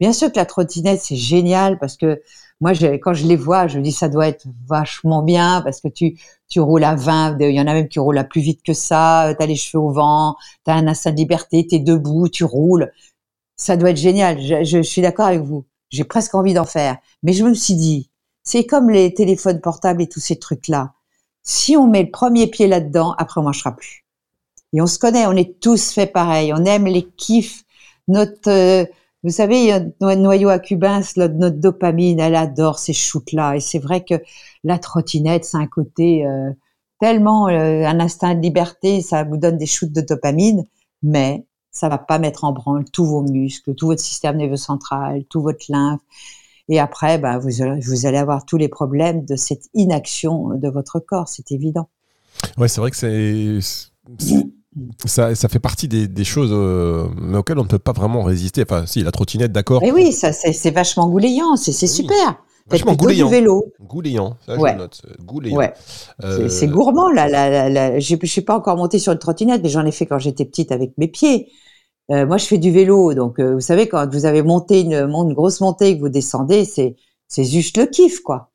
Bien 0.00 0.12
sûr 0.12 0.30
que 0.30 0.36
la 0.36 0.44
trottinette, 0.44 1.00
c'est 1.00 1.16
génial 1.16 1.78
parce 1.78 1.96
que 1.96 2.20
moi, 2.62 2.74
quand 3.02 3.12
je 3.12 3.26
les 3.26 3.34
vois, 3.34 3.66
je 3.66 3.76
me 3.78 3.82
dis 3.82 3.90
ça 3.90 4.08
doit 4.08 4.28
être 4.28 4.46
vachement 4.68 5.24
bien 5.24 5.62
parce 5.62 5.80
que 5.80 5.88
tu 5.88 6.16
tu 6.48 6.60
roules 6.60 6.84
à 6.84 6.94
20, 6.94 7.38
il 7.40 7.56
y 7.56 7.60
en 7.60 7.66
a 7.66 7.74
même 7.74 7.88
qui 7.88 7.98
roulent 7.98 8.18
à 8.18 8.24
plus 8.24 8.40
vite 8.40 8.62
que 8.62 8.72
ça, 8.72 9.34
tu 9.36 9.42
as 9.42 9.46
les 9.46 9.56
cheveux 9.56 9.82
au 9.82 9.90
vent, 9.90 10.36
tu 10.64 10.70
as 10.70 10.74
un 10.74 10.86
instinct 10.86 11.10
de 11.10 11.16
liberté, 11.16 11.66
tu 11.66 11.76
es 11.76 11.78
debout, 11.80 12.28
tu 12.28 12.44
roules. 12.44 12.92
Ça 13.56 13.76
doit 13.76 13.90
être 13.90 13.96
génial, 13.96 14.40
je, 14.40 14.80
suis 14.82 15.02
d'accord 15.02 15.26
avec 15.26 15.40
vous. 15.40 15.64
J'ai 15.90 16.04
presque 16.04 16.36
envie 16.36 16.54
d'en 16.54 16.64
faire. 16.64 16.98
Mais 17.24 17.32
je 17.32 17.42
me 17.42 17.54
suis 17.54 17.74
dit, 17.74 18.10
c'est 18.44 18.64
comme 18.64 18.90
les 18.90 19.12
téléphones 19.12 19.60
portables 19.60 20.02
et 20.02 20.08
tous 20.08 20.20
ces 20.20 20.38
trucs-là. 20.38 20.92
Si 21.42 21.76
on 21.76 21.88
met 21.88 22.04
le 22.04 22.10
premier 22.12 22.46
pied 22.46 22.68
là-dedans, 22.68 23.14
après 23.18 23.40
on 23.40 23.44
marchera 23.44 23.74
plus. 23.74 24.04
Et 24.72 24.80
on 24.80 24.86
se 24.86 25.00
connaît, 25.00 25.26
on 25.26 25.32
est 25.32 25.58
tous 25.58 25.90
fait 25.90 26.06
pareil. 26.06 26.52
On 26.54 26.64
aime 26.64 26.86
les 26.86 27.08
kiffs. 27.16 27.64
Notre, 28.06 28.50
euh, 28.50 28.84
vous 29.22 29.30
savez, 29.30 29.72
notre 30.00 30.20
noyau 30.20 30.48
à 30.48 30.58
Cubins, 30.58 31.02
notre, 31.16 31.50
dopamine, 31.50 32.18
elle 32.18 32.34
adore 32.34 32.78
ces 32.78 32.92
shoots-là. 32.92 33.56
Et 33.56 33.60
c'est 33.60 33.78
vrai 33.78 34.04
que 34.04 34.14
la 34.64 34.78
trottinette, 34.78 35.44
c'est 35.44 35.56
un 35.56 35.66
côté 35.66 36.26
euh, 36.26 36.50
tellement 37.00 37.48
euh, 37.48 37.84
un 37.84 38.00
instinct 38.00 38.34
de 38.34 38.40
liberté, 38.40 39.00
ça 39.00 39.22
vous 39.22 39.36
donne 39.36 39.58
des 39.58 39.66
shoots 39.66 39.92
de 39.92 40.00
dopamine, 40.00 40.64
mais 41.02 41.44
ça 41.70 41.88
va 41.88 41.98
pas 41.98 42.18
mettre 42.18 42.44
en 42.44 42.52
branle 42.52 42.84
tous 42.90 43.06
vos 43.06 43.22
muscles, 43.22 43.74
tout 43.74 43.86
votre 43.86 44.02
système 44.02 44.36
nerveux 44.36 44.56
central, 44.56 45.24
tout 45.28 45.40
votre 45.40 45.64
lymphe. 45.68 46.00
Et 46.68 46.80
après, 46.80 47.18
bah, 47.18 47.38
vous, 47.38 47.50
vous 47.80 48.06
allez 48.06 48.18
avoir 48.18 48.44
tous 48.44 48.56
les 48.56 48.68
problèmes 48.68 49.24
de 49.24 49.36
cette 49.36 49.64
inaction 49.74 50.50
de 50.50 50.68
votre 50.68 51.00
corps, 51.00 51.28
c'est 51.28 51.52
évident. 51.52 51.88
Ouais, 52.56 52.68
c'est 52.68 52.80
vrai 52.80 52.90
que 52.90 52.96
c'est 52.96 53.60
ça, 55.04 55.34
ça, 55.34 55.48
fait 55.48 55.58
partie 55.58 55.88
des, 55.88 56.24
choses 56.24 56.50
euh, 56.52 57.06
auxquelles 57.34 57.58
on 57.58 57.64
ne 57.64 57.68
peut 57.68 57.78
pas 57.78 57.92
vraiment 57.92 58.22
résister. 58.22 58.62
Enfin, 58.62 58.86
si, 58.86 59.02
la 59.02 59.10
trottinette, 59.10 59.52
d'accord. 59.52 59.82
Mais 59.82 59.92
oui, 59.92 60.12
ça, 60.12 60.32
c'est 60.32 60.70
vachement 60.70 61.08
gouléant, 61.08 61.56
c'est 61.56 61.72
super. 61.86 62.42
Vachement 62.68 62.94
gouléant. 62.94 63.26
Du 63.26 63.32
vélo. 63.32 63.72
Gouléant, 63.80 64.36
ça 64.46 64.54
je 64.56 64.76
note. 64.76 65.02
Gouléant. 65.20 65.56
Ouais. 65.56 65.74
Euh, 66.22 66.48
c'est 66.48 66.68
gourmand, 66.68 67.10
là. 67.10 67.28
là, 67.28 67.98
Je 67.98 68.16
ne 68.20 68.26
suis 68.26 68.40
pas 68.40 68.56
encore 68.56 68.76
monté 68.76 68.98
sur 68.98 69.12
une 69.12 69.18
trottinette, 69.18 69.62
mais 69.62 69.68
j'en 69.68 69.84
ai 69.84 69.92
fait 69.92 70.06
quand 70.06 70.18
j'étais 70.18 70.44
petite 70.44 70.72
avec 70.72 70.96
mes 70.96 71.08
pieds. 71.08 71.50
Euh, 72.10 72.26
moi, 72.26 72.36
je 72.36 72.46
fais 72.46 72.58
du 72.58 72.70
vélo, 72.70 73.14
donc 73.14 73.40
vous 73.40 73.60
savez, 73.60 73.88
quand 73.88 74.08
vous 74.12 74.26
avez 74.26 74.42
monté 74.42 74.80
une, 74.80 74.94
une 74.94 75.34
grosse 75.34 75.60
montée 75.60 75.88
et 75.88 75.96
que 75.96 76.00
vous 76.00 76.08
descendez, 76.08 76.64
c'est 76.64 77.44
juste 77.44 77.76
le 77.76 77.86
kiff, 77.86 78.20
quoi. 78.20 78.50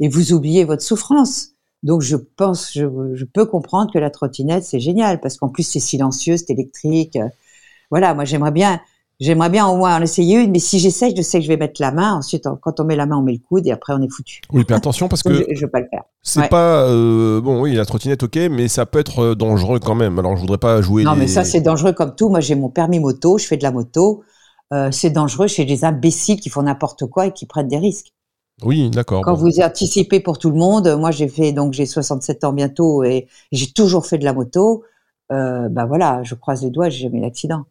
Et 0.00 0.08
vous 0.08 0.32
oubliez 0.32 0.64
votre 0.64 0.82
souffrance. 0.82 1.51
Donc 1.82 2.02
je 2.02 2.16
pense, 2.16 2.72
je, 2.74 3.24
peux 3.24 3.44
comprendre 3.44 3.92
que 3.92 3.98
la 3.98 4.10
trottinette 4.10 4.64
c'est 4.64 4.80
génial 4.80 5.20
parce 5.20 5.36
qu'en 5.36 5.48
plus 5.48 5.64
c'est 5.64 5.80
silencieux, 5.80 6.36
c'est 6.36 6.50
électrique. 6.50 7.18
Voilà, 7.90 8.14
moi 8.14 8.24
j'aimerais 8.24 8.52
bien, 8.52 8.80
j'aimerais 9.18 9.50
bien 9.50 9.66
au 9.66 9.76
moins 9.76 9.96
en 9.96 10.02
essayer 10.02 10.38
une, 10.38 10.52
mais 10.52 10.60
si 10.60 10.78
j'essaye, 10.78 11.14
je 11.16 11.22
sais 11.22 11.38
que 11.38 11.44
je 11.44 11.48
vais 11.48 11.56
mettre 11.56 11.80
la 11.80 11.90
main. 11.90 12.14
Ensuite, 12.14 12.48
quand 12.60 12.78
on 12.78 12.84
met 12.84 12.94
la 12.94 13.06
main, 13.06 13.16
on 13.16 13.22
met 13.22 13.32
le 13.32 13.38
coude 13.38 13.66
et 13.66 13.72
après 13.72 13.94
on 13.94 14.00
est 14.00 14.08
foutu. 14.08 14.40
Oui, 14.52 14.64
mais 14.68 14.76
attention 14.76 15.08
parce 15.08 15.22
que 15.24 15.34
je, 15.34 15.42
je, 15.50 15.66
pas 15.66 15.80
le 15.80 15.88
faire. 15.88 16.04
C'est 16.22 16.48
pas 16.48 16.88
euh, 16.88 17.40
bon, 17.40 17.60
oui, 17.60 17.74
la 17.74 17.84
trottinette, 17.84 18.22
ok, 18.22 18.36
mais 18.50 18.68
ça 18.68 18.86
peut 18.86 19.00
être 19.00 19.18
euh, 19.18 19.34
dangereux 19.34 19.80
quand 19.80 19.96
même. 19.96 20.20
Alors 20.20 20.36
je 20.36 20.40
voudrais 20.40 20.58
pas 20.58 20.80
jouer. 20.82 21.02
Non, 21.02 21.16
mais 21.16 21.26
ça 21.26 21.42
c'est 21.42 21.60
dangereux 21.60 21.92
comme 21.92 22.14
tout. 22.14 22.28
Moi 22.28 22.40
j'ai 22.40 22.54
mon 22.54 22.68
permis 22.68 23.00
moto, 23.00 23.38
je 23.38 23.46
fais 23.46 23.56
de 23.56 23.64
la 23.64 23.72
moto. 23.72 24.22
Euh, 24.72 24.90
c'est 24.90 25.10
dangereux 25.10 25.48
chez 25.48 25.64
des 25.64 25.84
imbéciles 25.84 26.40
qui 26.40 26.48
font 26.48 26.62
n'importe 26.62 27.06
quoi 27.06 27.26
et 27.26 27.32
qui 27.32 27.44
prennent 27.44 27.68
des 27.68 27.78
risques. 27.78 28.12
Oui, 28.64 28.90
d'accord. 28.90 29.22
Quand 29.22 29.34
vous 29.34 29.60
anticipez 29.60 30.20
pour 30.20 30.38
tout 30.38 30.50
le 30.50 30.56
monde, 30.56 30.96
moi 30.98 31.10
j'ai 31.10 31.28
fait 31.28 31.52
donc 31.52 31.72
j'ai 31.72 31.86
67 31.86 32.44
ans 32.44 32.52
bientôt 32.52 33.02
et 33.04 33.26
j'ai 33.50 33.72
toujours 33.72 34.06
fait 34.06 34.18
de 34.18 34.24
la 34.24 34.32
moto. 34.32 34.84
Euh, 35.30 35.68
ben 35.68 35.86
voilà, 35.86 36.22
je 36.24 36.34
croise 36.34 36.62
les 36.62 36.70
doigts, 36.70 36.88
j'ai 36.88 37.04
jamais 37.04 37.18
eu 37.18 37.22
d'accident. 37.22 37.64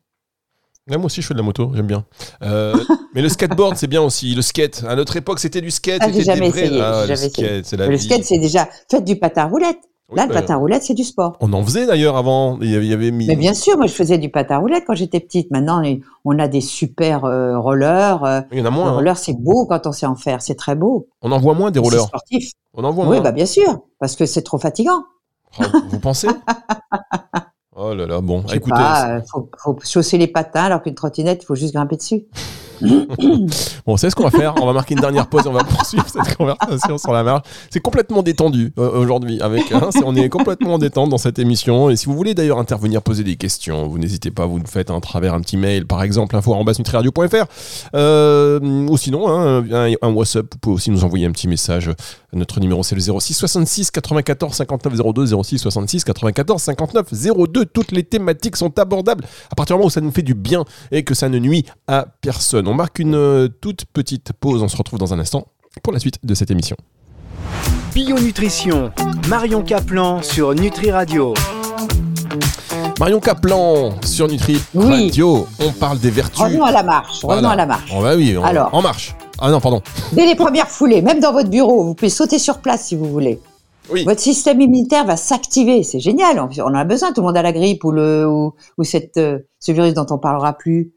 moi 0.87 1.05
aussi, 1.05 1.21
je 1.21 1.27
fais 1.27 1.33
de 1.33 1.39
la 1.39 1.45
moto, 1.45 1.71
j'aime 1.75 1.87
bien. 1.87 2.05
Euh, 2.41 2.75
mais 3.13 3.21
le 3.21 3.29
skateboard, 3.29 3.77
c'est 3.77 3.87
bien 3.87 4.01
aussi. 4.01 4.33
Le 4.33 4.41
skate, 4.41 4.83
à 4.87 4.95
notre 4.95 5.15
époque, 5.15 5.39
c'était 5.39 5.61
du 5.61 5.71
skate. 5.71 6.01
Ah, 6.01 6.11
j'ai 6.11 6.23
jamais 6.23 6.47
essayé. 6.47 6.81
Ah, 6.81 7.05
c'est 7.15 7.77
la 7.77 7.87
Le 7.87 7.97
skate, 7.97 8.23
c'est 8.23 8.39
déjà 8.39 8.67
faites 8.89 9.03
du 9.05 9.17
patin 9.17 9.45
roulette. 9.45 9.79
Là, 10.13 10.25
le 10.25 10.33
patin 10.33 10.57
roulette, 10.57 10.83
c'est 10.83 10.93
du 10.93 11.03
sport. 11.03 11.37
On 11.39 11.53
en 11.53 11.63
faisait 11.63 11.85
d'ailleurs 11.85 12.17
avant. 12.17 12.59
Il 12.61 12.69
y 12.69 12.93
avait 12.93 13.11
mis. 13.11 13.27
Mais 13.27 13.35
bien 13.35 13.53
sûr, 13.53 13.77
moi, 13.77 13.87
je 13.87 13.93
faisais 13.93 14.17
du 14.17 14.29
patin 14.29 14.57
roulette 14.57 14.83
quand 14.85 14.95
j'étais 14.95 15.19
petite. 15.19 15.51
Maintenant, 15.51 15.81
on 16.25 16.37
a 16.37 16.47
des 16.47 16.61
super 16.61 17.25
euh, 17.25 17.57
rollers. 17.57 18.23
Euh, 18.23 18.41
il 18.51 18.59
y 18.59 18.61
en 18.61 18.65
a 18.65 18.69
moins. 18.69 18.85
Le 18.85 18.91
hein. 18.91 18.95
roller, 18.95 19.17
c'est 19.17 19.33
beau 19.33 19.65
quand 19.65 19.87
on 19.87 19.91
sait 19.91 20.05
en 20.05 20.15
faire. 20.15 20.41
C'est 20.41 20.55
très 20.55 20.75
beau. 20.75 21.07
On 21.21 21.31
en 21.31 21.39
voit 21.39 21.53
moins 21.53 21.71
des 21.71 21.79
rollers. 21.79 22.07
sportifs. 22.07 22.51
On 22.73 22.83
en 22.83 22.91
voit 22.91 23.05
moins. 23.05 23.17
Oui, 23.17 23.21
bah 23.21 23.31
bien 23.31 23.45
sûr, 23.45 23.81
parce 23.99 24.15
que 24.15 24.25
c'est 24.25 24.43
trop 24.43 24.57
fatigant. 24.57 25.03
Oh, 25.59 25.63
vous 25.89 25.99
pensez? 25.99 26.27
Oh 27.73 27.93
là 27.93 28.05
là, 28.05 28.19
bon, 28.21 28.43
écoutez. 28.53 28.75
Il 28.79 29.23
faut, 29.31 29.49
faut, 29.57 29.79
chausser 29.83 30.17
les 30.17 30.27
patins 30.27 30.65
alors 30.65 30.81
qu'une 30.81 30.93
trottinette, 30.93 31.43
il 31.43 31.45
faut 31.45 31.55
juste 31.55 31.73
grimper 31.73 31.95
dessus. 31.95 32.25
Bon, 33.85 33.97
c'est 33.97 34.09
ce 34.09 34.15
qu'on 34.15 34.23
va 34.23 34.31
faire? 34.31 34.55
On 34.61 34.65
va 34.65 34.73
marquer 34.73 34.95
une 34.95 35.01
dernière 35.01 35.27
pause 35.27 35.45
et 35.45 35.49
on 35.49 35.53
va 35.53 35.63
poursuivre 35.63 36.05
cette 36.07 36.35
conversation 36.35 36.97
sur 36.97 37.11
la 37.11 37.23
marche. 37.23 37.43
C'est 37.69 37.79
complètement 37.79 38.23
détendu 38.23 38.73
euh, 38.77 38.99
aujourd'hui. 38.99 39.41
Avec, 39.41 39.71
hein, 39.71 39.89
on 40.05 40.15
est 40.15 40.29
complètement 40.29 40.77
détendu 40.77 41.11
dans 41.11 41.17
cette 41.17 41.39
émission. 41.39 41.89
Et 41.89 41.95
si 41.95 42.05
vous 42.05 42.15
voulez 42.15 42.33
d'ailleurs 42.33 42.59
intervenir, 42.59 43.01
poser 43.01 43.23
des 43.23 43.35
questions, 43.35 43.87
vous 43.87 43.97
n'hésitez 43.97 44.31
pas. 44.31 44.45
Vous 44.45 44.59
nous 44.59 44.67
faites 44.67 44.91
un 44.91 44.99
travers 44.99 45.33
un 45.33 45.41
petit 45.41 45.57
mail, 45.57 45.85
par 45.85 46.03
exemple, 46.03 46.35
info 46.35 46.55
euh, 47.93 48.59
ou 48.61 48.97
sinon, 48.97 49.27
hein, 49.29 49.63
un, 50.01 50.13
WhatsApp. 50.13 50.45
Vous 50.51 50.59
pouvez 50.59 50.75
aussi 50.75 50.91
nous 50.91 51.03
envoyer 51.03 51.25
un 51.25 51.31
petit 51.31 51.47
message. 51.47 51.91
Notre 52.33 52.59
numéro, 52.59 52.83
c'est 52.83 52.95
le 52.95 53.01
06 53.01 53.33
66 53.33 53.91
94 53.91 54.55
59 54.55 55.13
02 55.13 55.43
06 55.43 55.57
66 55.57 56.03
94 56.03 56.61
59 56.61 57.07
02. 57.49 57.65
Toutes 57.65 57.91
les 57.91 58.03
thématiques 58.03 58.55
sont 58.55 58.77
abordables 58.79 59.25
à 59.51 59.55
partir 59.55 59.75
du 59.75 59.79
moment 59.79 59.87
où 59.87 59.91
ça 59.91 60.01
nous 60.01 60.11
fait 60.11 60.21
du 60.21 60.33
bien 60.33 60.63
et 60.91 61.03
que 61.03 61.13
ça 61.13 61.29
ne 61.29 61.39
nuit 61.39 61.65
à 61.87 62.07
personne. 62.21 62.67
On 62.71 62.73
marque 62.73 62.99
une 62.99 63.15
euh, 63.15 63.49
toute 63.49 63.83
petite 63.83 64.31
pause. 64.31 64.63
On 64.63 64.69
se 64.69 64.77
retrouve 64.77 64.97
dans 64.97 65.13
un 65.13 65.19
instant 65.19 65.45
pour 65.83 65.91
la 65.91 65.99
suite 65.99 66.19
de 66.23 66.33
cette 66.33 66.51
émission. 66.51 66.77
Bio 67.93 68.17
Nutrition, 68.17 68.93
Marion 69.27 69.61
Caplan 69.61 70.21
sur 70.21 70.55
Nutri 70.55 70.89
Radio. 70.89 71.33
Marion 72.97 73.19
Caplan 73.19 74.01
sur 74.05 74.29
Nutri 74.29 74.55
Radio, 74.73 75.47
on 75.59 75.73
parle 75.73 75.99
des 75.99 76.11
vertus. 76.11 76.39
Revenons 76.39 76.63
à 76.63 76.71
la 76.71 76.83
marche. 76.83 77.21
Revenons 77.25 77.49
à 77.49 77.57
la 77.57 77.65
marche. 77.65 77.91
Oh 77.93 78.01
bah 78.01 78.15
oui, 78.15 78.37
Alors, 78.41 78.73
en 78.73 78.81
marche. 78.81 79.17
Ah 79.37 79.51
non, 79.51 79.59
pardon. 79.59 79.81
Dès 80.13 80.25
les 80.25 80.35
premières 80.35 80.69
foulées, 80.69 81.01
même 81.01 81.19
dans 81.19 81.33
votre 81.33 81.49
bureau, 81.49 81.83
vous 81.83 81.93
pouvez 81.93 82.09
sauter 82.09 82.39
sur 82.39 82.59
place 82.59 82.85
si 82.85 82.95
vous 82.95 83.09
voulez. 83.11 83.41
Oui. 83.89 84.05
Votre 84.05 84.21
système 84.21 84.61
immunitaire 84.61 85.03
va 85.03 85.17
s'activer, 85.17 85.83
c'est 85.83 85.99
génial. 85.99 86.39
On 86.39 86.61
en 86.61 86.73
a 86.73 86.85
besoin. 86.85 87.11
Tout 87.11 87.19
le 87.19 87.27
monde 87.27 87.37
a 87.37 87.41
la 87.41 87.51
grippe 87.51 87.83
ou 87.83 87.91
le 87.91 88.25
ou, 88.25 88.53
cette, 88.85 89.17
euh, 89.17 89.39
ce 89.59 89.73
virus 89.73 89.93
dont 89.93 90.05
on 90.09 90.17
parlera 90.17 90.53
plus. 90.53 90.93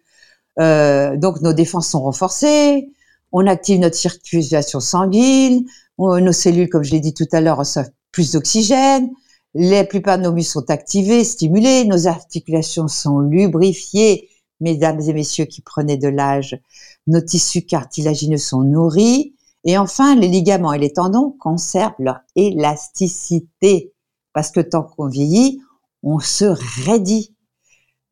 Euh, 0.60 1.16
donc 1.16 1.40
nos 1.40 1.52
défenses 1.52 1.88
sont 1.88 2.02
renforcées, 2.02 2.88
on 3.32 3.46
active 3.46 3.80
notre 3.80 3.96
circulation 3.96 4.80
sanguine, 4.80 5.66
nos 5.98 6.32
cellules, 6.32 6.68
comme 6.68 6.84
je 6.84 6.92
l'ai 6.92 7.00
dit 7.00 7.14
tout 7.14 7.26
à 7.32 7.40
l'heure, 7.40 7.58
reçoivent 7.58 7.90
plus 8.12 8.32
d'oxygène, 8.32 9.10
la 9.54 9.84
plupart 9.84 10.18
de 10.18 10.24
nos 10.24 10.32
muscles 10.32 10.52
sont 10.52 10.70
activés, 10.70 11.24
stimulés, 11.24 11.84
nos 11.84 12.06
articulations 12.06 12.88
sont 12.88 13.20
lubrifiées, 13.20 14.28
mesdames 14.60 15.00
et 15.00 15.12
messieurs 15.12 15.44
qui 15.44 15.62
prenaient 15.62 15.96
de 15.96 16.08
l'âge, 16.08 16.60
nos 17.06 17.20
tissus 17.20 17.62
cartilagineux 17.62 18.38
sont 18.38 18.62
nourris, 18.62 19.34
et 19.64 19.78
enfin, 19.78 20.14
les 20.14 20.28
ligaments 20.28 20.72
et 20.72 20.78
les 20.78 20.92
tendons 20.92 21.34
conservent 21.40 21.94
leur 21.98 22.20
élasticité, 22.36 23.92
parce 24.32 24.50
que 24.50 24.60
tant 24.60 24.82
qu'on 24.82 25.08
vieillit, 25.08 25.60
on 26.02 26.18
se 26.18 26.44
raidit. 26.84 27.34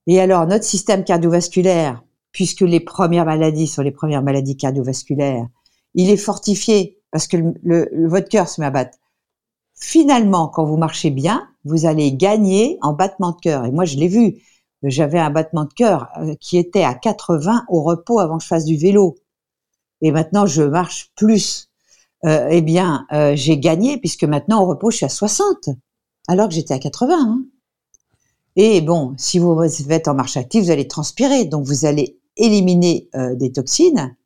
Et 0.07 0.21
alors, 0.21 0.47
notre 0.47 0.65
système 0.65 1.05
cardiovasculaire, 1.05 2.03
puisque 2.33 2.63
les 2.63 2.81
premières 2.81 3.27
maladies 3.27 3.67
sont 3.67 3.83
les 3.83 3.91
premières 3.91 4.23
maladies 4.23 4.57
cardiovasculaires. 4.57 5.47
Il 5.95 6.11
est 6.11 6.17
fortifié 6.17 6.99
parce 7.11 7.27
que 7.27 7.37
le, 7.63 8.09
votre 8.09 8.29
cœur 8.29 8.49
se 8.49 8.61
met 8.61 8.67
à 8.67 8.71
battre. 8.71 8.99
Finalement, 9.75 10.49
quand 10.49 10.65
vous 10.65 10.77
marchez 10.77 11.11
bien, 11.11 11.47
vous 11.65 11.87
allez 11.87 12.13
gagner 12.13 12.79
en 12.81 12.93
battement 12.95 13.33
de 13.33 13.41
cœur. 13.41 13.67
Et 13.67 13.71
moi, 13.71 13.85
je 13.85 13.97
l'ai 13.97 14.09
vu. 14.09 14.37
J'avais 14.83 15.19
un 15.19 15.31
battement 15.31 15.65
de 15.65 15.73
cœur 15.73 16.09
euh, 16.19 16.35
qui 16.41 16.59
était 16.59 16.83
à 16.83 16.95
80 16.95 17.65
au 17.69 17.83
repos 17.83 18.19
avant 18.19 18.39
que 18.39 18.43
je 18.43 18.49
fasse 18.49 18.65
du 18.65 18.77
vélo. 18.77 19.17
Et 20.01 20.11
maintenant, 20.11 20.47
je 20.47 20.63
marche 20.63 21.13
plus. 21.15 21.69
Euh, 22.25 22.49
eh 22.51 22.63
bien, 22.63 23.07
euh, 23.13 23.33
j'ai 23.35 23.59
gagné 23.59 23.99
puisque 23.99 24.25
maintenant 24.25 24.63
au 24.63 24.67
repos, 24.67 24.91
je 24.91 24.99
suis 24.99 25.07
à 25.07 25.09
60, 25.09 25.71
alors 26.29 26.49
que 26.49 26.55
j'étais 26.55 26.75
à 26.75 26.79
80. 26.79 27.15
Hein. 27.15 27.45
Et 28.57 28.81
bon, 28.81 29.15
si 29.19 29.39
vous 29.39 29.61
êtes 29.91 30.09
en 30.09 30.15
marche 30.15 30.37
active, 30.37 30.65
vous 30.65 30.71
allez 30.71 30.87
transpirer, 30.87 31.45
donc 31.45 31.65
vous 31.65 31.85
allez 31.85 32.21
éliminer 32.37 33.09
euh, 33.15 33.35
des 33.35 33.53
toxines 33.53 34.17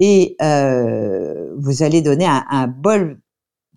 et 0.00 0.36
euh, 0.42 1.54
vous 1.56 1.82
allez 1.82 2.02
donner 2.02 2.26
un, 2.26 2.66
bol 2.66 3.20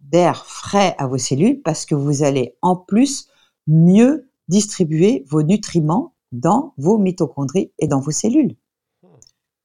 d'air 0.02 0.46
frais 0.46 0.96
à 0.98 1.08
vos 1.08 1.18
cellules 1.18 1.62
parce 1.62 1.86
que 1.86 1.96
vous 1.96 2.24
allez 2.24 2.56
en 2.62 2.76
plus 2.76 3.28
mieux 3.68 4.30
distribuer 4.48 5.26
vos 5.28 5.44
nutriments 5.44 6.14
dans 6.32 6.74
vos 6.78 6.98
mitochondries 6.98 7.72
et 7.80 7.88
dans 7.88 8.00
vos 8.00 8.12
cellules. 8.12 8.56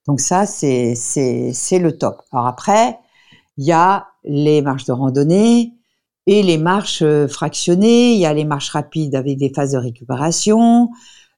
Donc 0.06 0.21
ça, 0.21 0.47
c'est 0.47 0.94
le 1.78 1.90
top. 1.97 2.23
Alors 2.32 2.47
après, 2.47 2.99
il 3.56 3.64
y 3.64 3.73
a 3.73 4.09
les 4.25 4.62
marches 4.62 4.85
de 4.85 4.92
randonnée 4.92 5.75
et 6.26 6.42
les 6.42 6.59
marches 6.59 7.02
euh, 7.02 7.26
fractionnées, 7.26 8.12
il 8.12 8.21
y 8.21 8.26
a 8.26 8.35
les 8.35 8.44
marches 8.44 8.71
rapides 8.71 9.14
avec 9.14 9.38
des 9.38 9.52
phases 9.52 9.73
de 9.73 9.78
récupération, 9.78 10.90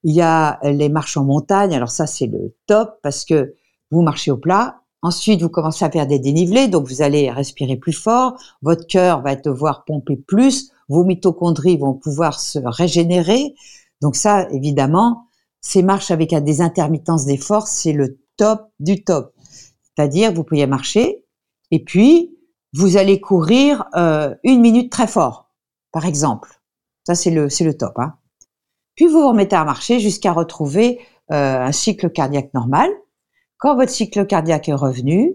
il 0.05 0.15
y 0.15 0.21
a 0.21 0.61
les 0.63 0.89
marches 0.89 1.17
en 1.17 1.25
montagne. 1.25 1.75
Alors 1.75 1.91
ça, 1.91 2.07
c'est 2.07 2.27
le 2.27 2.55
top 2.67 2.99
parce 3.03 3.25
que 3.25 3.55
vous 3.91 4.03
marchez 4.03 4.31
au 4.31 4.37
plat. 4.37 4.81
Ensuite, 5.03 5.43
vous 5.43 5.49
commencez 5.49 5.85
à 5.85 5.91
faire 5.91 6.07
des 6.07 6.19
dénivelés, 6.19 6.69
donc 6.69 6.89
vous 6.89 7.03
allez 7.03 7.31
respirer 7.31 7.77
plus 7.77 7.93
fort. 7.93 8.39
Votre 8.63 8.87
cœur 8.87 9.23
va 9.23 9.35
devoir 9.37 9.85
pomper 9.85 10.17
plus. 10.17 10.71
Vos 10.89 11.05
mitochondries 11.05 11.77
vont 11.77 11.95
pouvoir 11.95 12.39
se 12.41 12.59
régénérer. 12.65 13.55
Donc 14.01 14.17
ça, 14.17 14.49
évidemment, 14.51 15.27
ces 15.61 15.83
marches 15.83 16.11
avec 16.11 16.35
des 16.35 16.61
intermittences 16.61 17.25
d'effort, 17.25 17.67
c'est 17.67 17.93
le 17.93 18.19
top 18.37 18.71
du 18.81 19.05
top. 19.05 19.35
C'est-à-dire, 19.83 20.33
vous 20.33 20.45
pouvez 20.45 20.67
marcher 20.67 21.25
et 21.71 21.83
puis 21.83 22.37
vous 22.75 22.97
allez 22.97 23.21
courir 23.21 23.85
euh, 23.97 24.35
une 24.43 24.61
minute 24.61 24.91
très 24.91 25.07
fort, 25.07 25.51
par 25.93 26.05
exemple. 26.05 26.61
Ça, 27.07 27.15
c'est 27.15 27.31
le, 27.31 27.49
c'est 27.49 27.65
le 27.65 27.77
top. 27.77 27.99
Hein. 27.99 28.15
Puis 28.95 29.07
vous 29.07 29.21
vous 29.21 29.29
remettez 29.29 29.57
à 29.57 29.65
marcher 29.65 30.01
jusqu'à 30.01 30.33
retrouver 30.33 31.01
euh, 31.33 31.61
un 31.63 31.73
cycle 31.73 32.11
cardiaque 32.11 32.53
normal. 32.55 32.91
Quand 33.59 33.77
votre 33.77 33.91
cycle 33.91 34.27
cardiaque 34.27 34.69
est 34.69 34.75
revenu, 34.75 35.35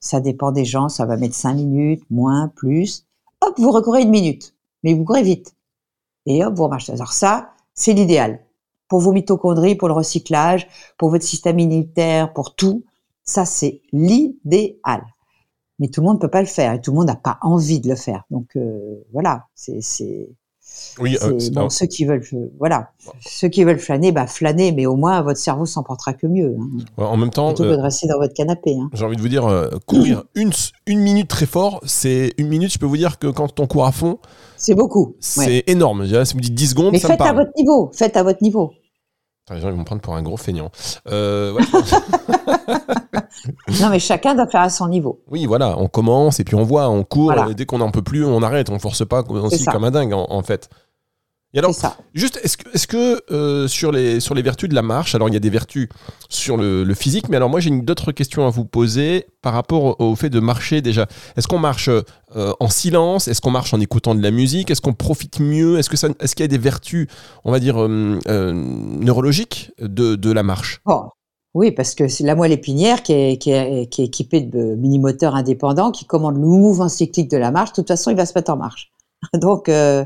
ça 0.00 0.20
dépend 0.20 0.52
des 0.52 0.64
gens, 0.64 0.88
ça 0.88 1.06
va 1.06 1.16
mettre 1.16 1.34
5 1.34 1.54
minutes, 1.54 2.02
moins, 2.10 2.48
plus. 2.48 3.06
Hop, 3.40 3.54
vous 3.58 3.70
recourez 3.70 4.02
une 4.02 4.10
minute, 4.10 4.54
mais 4.82 4.94
vous 4.94 5.04
courez 5.04 5.22
vite. 5.22 5.54
Et 6.26 6.44
hop, 6.44 6.54
vous 6.54 6.64
remarchez. 6.64 6.92
Alors 6.92 7.12
ça, 7.12 7.52
c'est 7.74 7.92
l'idéal. 7.92 8.40
Pour 8.88 9.00
vos 9.00 9.12
mitochondries, 9.12 9.76
pour 9.76 9.88
le 9.88 9.94
recyclage, 9.94 10.68
pour 10.98 11.10
votre 11.10 11.24
système 11.24 11.58
immunitaire, 11.58 12.32
pour 12.32 12.54
tout, 12.54 12.84
ça 13.24 13.44
c'est 13.44 13.82
l'idéal. 13.92 15.04
Mais 15.78 15.88
tout 15.88 16.00
le 16.00 16.06
monde 16.06 16.16
ne 16.16 16.20
peut 16.20 16.30
pas 16.30 16.42
le 16.42 16.46
faire 16.46 16.74
et 16.74 16.80
tout 16.80 16.90
le 16.90 16.96
monde 16.96 17.06
n'a 17.06 17.16
pas 17.16 17.38
envie 17.40 17.80
de 17.80 17.88
le 17.88 17.96
faire. 17.96 18.24
Donc 18.30 18.56
euh, 18.56 19.02
voilà, 19.12 19.46
c'est 19.54 19.80
oui, 20.98 21.16
euh, 21.22 21.38
bon, 21.52 21.70
ceux 21.70 21.86
qui 21.86 22.04
veulent, 22.04 22.22
voilà, 22.58 22.90
ceux 23.20 23.48
qui 23.48 23.64
veulent 23.64 23.78
flâner, 23.78 24.12
bah 24.12 24.26
flâner, 24.26 24.72
mais 24.72 24.86
au 24.86 24.96
moins 24.96 25.22
votre 25.22 25.38
cerveau 25.38 25.66
s'en 25.66 25.82
portera 25.82 26.12
que 26.12 26.26
mieux. 26.26 26.54
Hein. 26.58 27.04
en 27.04 27.16
même 27.16 27.30
temps, 27.30 27.48
plutôt 27.48 27.64
que 27.64 27.76
de 27.76 27.82
rester 27.82 28.06
dans 28.06 28.18
votre 28.18 28.34
canapé. 28.34 28.76
Hein. 28.78 28.90
J'ai 28.92 29.04
envie 29.04 29.16
de 29.16 29.20
vous 29.20 29.28
dire, 29.28 29.46
euh, 29.46 29.68
courir 29.86 30.24
une, 30.34 30.50
une 30.86 31.00
minute 31.00 31.28
très 31.28 31.46
fort, 31.46 31.80
c'est 31.84 32.32
une 32.38 32.48
minute. 32.48 32.72
Je 32.72 32.78
peux 32.78 32.86
vous 32.86 32.96
dire 32.96 33.18
que 33.18 33.28
quand 33.28 33.60
on 33.60 33.66
court 33.66 33.86
à 33.86 33.92
fond, 33.92 34.18
c'est 34.56 34.74
beaucoup. 34.74 35.16
C'est 35.20 35.64
énorme. 35.66 36.06
Si 36.24 36.34
vous 36.34 36.40
dites 36.40 36.54
10 36.54 36.68
secondes, 36.68 36.92
mais 36.92 36.98
ça 36.98 37.08
faites 37.08 37.18
me 37.18 37.24
parle. 37.24 37.30
à 37.38 37.44
votre 37.44 37.52
niveau. 37.56 37.90
Faites 37.94 38.16
à 38.16 38.22
votre 38.22 38.42
niveau. 38.42 38.72
Les 39.54 39.60
gens 39.60 39.68
ils 39.68 39.74
vont 39.74 39.80
me 39.80 39.84
prendre 39.84 40.02
pour 40.02 40.14
un 40.14 40.22
gros 40.22 40.36
feignant. 40.36 40.70
Euh, 41.08 41.52
ouais, 41.52 41.62
non, 43.80 43.88
mais 43.90 43.98
chacun 43.98 44.34
doit 44.34 44.46
faire 44.46 44.62
à 44.62 44.70
son 44.70 44.88
niveau. 44.88 45.20
Oui, 45.28 45.46
voilà, 45.46 45.78
on 45.78 45.88
commence 45.88 46.40
et 46.40 46.44
puis 46.44 46.54
on 46.54 46.64
voit, 46.64 46.88
on 46.88 47.04
court. 47.04 47.34
Et 47.50 47.54
dès 47.54 47.66
qu'on 47.66 47.78
n'en 47.78 47.90
peut 47.90 48.02
plus, 48.02 48.24
on 48.24 48.42
arrête. 48.42 48.70
On 48.70 48.78
force 48.78 49.06
pas 49.06 49.22
aussi 49.22 49.64
comme 49.64 49.84
un 49.84 49.90
dingue, 49.90 50.12
en 50.12 50.42
fait. 50.42 50.68
Et 51.52 51.58
alors, 51.58 51.74
ça. 51.74 51.96
juste, 52.14 52.40
est-ce 52.44 52.86
que, 52.86 53.22
euh, 53.32 53.66
sur, 53.66 53.90
les, 53.90 54.20
sur 54.20 54.34
les 54.36 54.42
vertus 54.42 54.68
de 54.68 54.74
la 54.74 54.82
marche, 54.82 55.16
alors 55.16 55.28
il 55.28 55.32
y 55.32 55.36
a 55.36 55.40
des 55.40 55.50
vertus 55.50 55.88
sur 56.28 56.56
le, 56.56 56.84
le 56.84 56.94
physique, 56.94 57.28
mais 57.28 57.36
alors 57.36 57.50
moi 57.50 57.58
j'ai 57.58 57.70
d'autres 57.70 58.12
questions 58.12 58.46
à 58.46 58.50
vous 58.50 58.64
poser 58.64 59.26
par 59.42 59.52
rapport 59.52 60.00
au, 60.00 60.14
fait 60.14 60.30
de 60.30 60.38
marcher 60.38 60.80
déjà. 60.80 61.08
Est-ce 61.36 61.48
qu'on 61.48 61.58
marche 61.58 61.88
euh, 61.88 62.52
en 62.60 62.68
silence? 62.68 63.26
Est-ce 63.26 63.40
qu'on 63.40 63.50
marche 63.50 63.74
en 63.74 63.80
écoutant 63.80 64.14
de 64.14 64.22
la 64.22 64.30
musique? 64.30 64.70
Est-ce 64.70 64.80
qu'on 64.80 64.92
profite 64.92 65.40
mieux? 65.40 65.76
Est-ce, 65.78 65.90
qu'il 65.90 66.40
y 66.40 66.44
a 66.44 66.48
des 66.48 66.58
vertus, 66.58 67.08
on 67.44 67.50
va 67.50 67.58
dire, 67.58 67.82
euh, 67.82 68.52
neurologiques 68.54 69.72
de, 69.80 70.14
de 70.14 70.32
la 70.32 70.44
marche? 70.44 70.80
Oh. 70.86 71.08
Oui, 71.52 71.72
parce 71.72 71.96
que 71.96 72.06
c'est 72.06 72.22
la 72.22 72.36
moelle 72.36 72.52
épinière 72.52 73.02
qui 73.02 73.12
est, 73.12 73.38
qui 73.38 73.50
est, 73.50 73.90
qui 73.90 74.02
est 74.02 74.04
équipée 74.04 74.40
de 74.40 74.76
mini-moteurs 74.76 75.34
indépendants 75.34 75.90
qui 75.90 76.04
commandent 76.04 76.36
le 76.36 76.46
mouvement 76.46 76.88
cyclique 76.88 77.28
de 77.28 77.36
la 77.36 77.50
marche. 77.50 77.70
De 77.70 77.74
toute 77.74 77.88
façon, 77.88 78.12
il 78.12 78.16
va 78.16 78.24
se 78.24 78.38
mettre 78.38 78.52
en 78.52 78.56
marche. 78.56 78.92
Donc, 79.34 79.68
euh, 79.68 80.04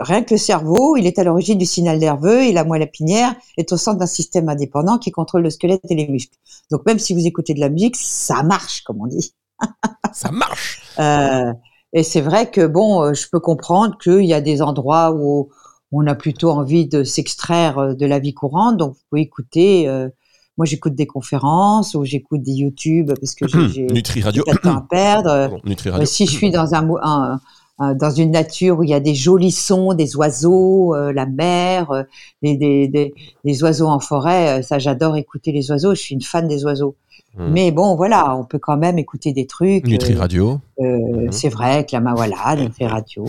rien 0.00 0.22
que 0.22 0.34
le 0.34 0.38
cerveau, 0.38 0.96
il 0.96 1.06
est 1.06 1.18
à 1.18 1.24
l'origine 1.24 1.58
du 1.58 1.66
signal 1.66 1.98
nerveux 1.98 2.42
et 2.42 2.52
la 2.52 2.64
moelle 2.64 2.82
épinière 2.82 3.34
est 3.56 3.72
au 3.72 3.76
centre 3.76 3.98
d'un 3.98 4.06
système 4.06 4.48
indépendant 4.48 4.98
qui 4.98 5.10
contrôle 5.10 5.42
le 5.42 5.50
squelette 5.50 5.80
et 5.90 5.94
les 5.94 6.08
muscles. 6.08 6.36
Donc 6.70 6.86
même 6.86 6.98
si 6.98 7.14
vous 7.14 7.26
écoutez 7.26 7.54
de 7.54 7.60
la 7.60 7.68
musique, 7.68 7.96
ça 7.96 8.42
marche, 8.42 8.82
comme 8.82 9.00
on 9.00 9.06
dit. 9.06 9.34
ça 10.12 10.30
marche. 10.30 10.82
Euh, 10.98 11.52
et 11.92 12.02
c'est 12.02 12.20
vrai 12.20 12.50
que 12.50 12.66
bon, 12.66 13.02
euh, 13.02 13.14
je 13.14 13.28
peux 13.30 13.40
comprendre 13.40 13.96
qu'il 13.98 14.24
y 14.24 14.34
a 14.34 14.40
des 14.40 14.62
endroits 14.62 15.12
où 15.12 15.48
on 15.90 16.06
a 16.06 16.14
plutôt 16.14 16.50
envie 16.50 16.86
de 16.86 17.02
s'extraire 17.02 17.78
euh, 17.78 17.94
de 17.94 18.06
la 18.06 18.18
vie 18.18 18.34
courante. 18.34 18.76
Donc 18.76 18.94
vous 18.94 19.00
pouvez 19.10 19.22
écouter. 19.22 19.88
Euh, 19.88 20.08
moi, 20.58 20.66
j'écoute 20.66 20.96
des 20.96 21.06
conférences 21.06 21.94
ou 21.94 22.04
j'écoute 22.04 22.42
des 22.42 22.52
YouTube 22.52 23.12
parce 23.20 23.36
que 23.36 23.46
j'ai 23.46 23.86
Radio. 24.22 24.44
pas 24.44 24.54
de 24.54 24.58
temps 24.58 24.76
à 24.76 24.86
perdre. 24.90 25.60
Nutri 25.64 25.90
Radio. 25.90 26.04
si 26.04 26.26
je 26.26 26.32
suis 26.32 26.50
dans 26.50 26.74
un, 26.74 26.88
un 27.00 27.40
dans 27.78 28.10
une 28.10 28.32
nature 28.32 28.80
où 28.80 28.82
il 28.82 28.90
y 28.90 28.94
a 28.94 29.00
des 29.00 29.14
jolis 29.14 29.52
sons, 29.52 29.94
des 29.94 30.16
oiseaux, 30.16 30.94
euh, 30.94 31.12
la 31.12 31.26
mer, 31.26 31.90
euh, 31.90 32.02
des, 32.42 32.56
des, 32.56 32.88
des, 32.88 33.14
des, 33.44 33.62
oiseaux 33.62 33.86
en 33.86 34.00
forêt. 34.00 34.62
ça, 34.62 34.78
j'adore 34.78 35.16
écouter 35.16 35.52
les 35.52 35.70
oiseaux. 35.70 35.94
Je 35.94 36.00
suis 36.00 36.14
une 36.14 36.22
fan 36.22 36.48
des 36.48 36.64
oiseaux. 36.64 36.96
Mmh. 37.36 37.48
Mais 37.50 37.70
bon, 37.70 37.94
voilà, 37.94 38.36
on 38.36 38.44
peut 38.44 38.58
quand 38.58 38.76
même 38.76 38.98
écouter 38.98 39.32
des 39.32 39.46
trucs. 39.46 39.86
Nutri 39.86 40.14
Radio. 40.14 40.60
Mmh. 40.78 41.30
C'est 41.30 41.50
vrai 41.50 41.86
que 41.86 41.96
la 41.96 42.14
voilà, 42.14 42.56
Nutri 42.58 42.86
Radio. 42.86 43.24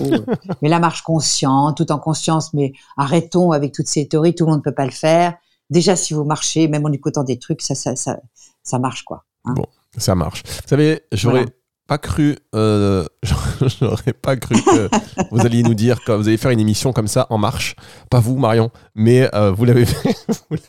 mais 0.62 0.70
la 0.70 0.80
marche 0.80 1.04
consciente, 1.04 1.78
tout 1.78 1.92
en 1.92 2.00
conscience. 2.00 2.54
Mais 2.54 2.74
arrêtons 2.98 3.52
avec 3.52 3.72
toutes 3.72 3.88
ces 3.88 4.08
théories. 4.08 4.34
Tout 4.34 4.46
le 4.46 4.52
monde 4.52 4.60
ne 4.60 4.64
peut 4.64 4.76
pas 4.76 4.86
le 4.86 4.92
faire. 4.92 5.36
Déjà, 5.70 5.96
si 5.96 6.16
vous 6.16 6.24
marchez, 6.24 6.68
même 6.68 6.86
en 6.86 6.92
écoutant 6.92 7.24
des 7.24 7.38
trucs, 7.38 7.62
ça, 7.62 7.76
ça, 7.76 7.96
ça, 7.96 8.20
ça 8.64 8.80
marche 8.80 9.04
quoi. 9.04 9.26
Hein. 9.46 9.54
bon, 9.56 9.66
ça 9.98 10.16
marche. 10.16 10.42
Vous 10.44 10.68
savez, 10.68 11.02
j'aurais 11.12 11.46
pas 11.90 11.98
cru, 11.98 12.38
euh, 12.54 13.04
j'aurais 13.82 14.14
pas 14.14 14.36
cru 14.36 14.62
que 14.62 14.90
vous 15.32 15.42
alliez 15.44 15.64
nous 15.64 15.74
dire 15.74 16.04
que 16.04 16.12
vous 16.12 16.28
allez 16.28 16.38
faire 16.38 16.52
une 16.52 16.60
émission 16.60 16.94
comme 16.94 17.08
ça 17.08 17.26
en 17.32 17.40
marche. 17.40 17.76
Pas 18.12 18.20
vous, 18.20 18.38
Marion, 18.38 18.70
mais 18.94 19.28
euh, 19.34 19.52
vous 19.52 19.66
l'avez 19.66 19.86
fait. 19.86 20.16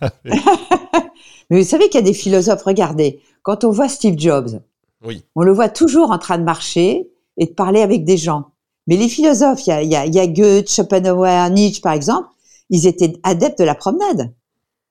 mais 1.51 1.61
vous 1.61 1.69
savez 1.69 1.91
qu'il 1.91 2.01
y 2.01 2.03
a 2.03 2.07
des 2.07 2.15
philosophes. 2.15 2.63
Regardez, 2.63 3.21
quand 3.43 3.65
on 3.65 3.71
voit 3.71 3.91
Steve 3.91 4.15
Jobs, 4.17 4.63
oui. 5.05 5.23
on 5.37 5.43
le 5.43 5.53
voit 5.53 5.69
toujours 5.69 6.11
en 6.11 6.17
train 6.17 6.39
de 6.39 6.43
marcher 6.43 7.11
et 7.37 7.45
de 7.45 7.53
parler 7.53 7.83
avec 7.83 8.05
des 8.05 8.17
gens. 8.17 8.53
Mais 8.87 8.97
les 8.97 9.11
philosophes, 9.11 9.67
il 9.67 9.71
y 9.71 9.73
a, 9.75 9.83
y, 9.83 9.97
a, 9.97 10.07
y 10.07 10.19
a 10.19 10.27
Goethe, 10.27 10.71
Schopenhauer, 10.71 11.51
Nietzsche, 11.51 11.83
par 11.83 11.93
exemple, 11.93 12.29
ils 12.71 12.87
étaient 12.87 13.13
adeptes 13.25 13.59
de 13.59 13.65
la 13.65 13.75
promenade. 13.75 14.33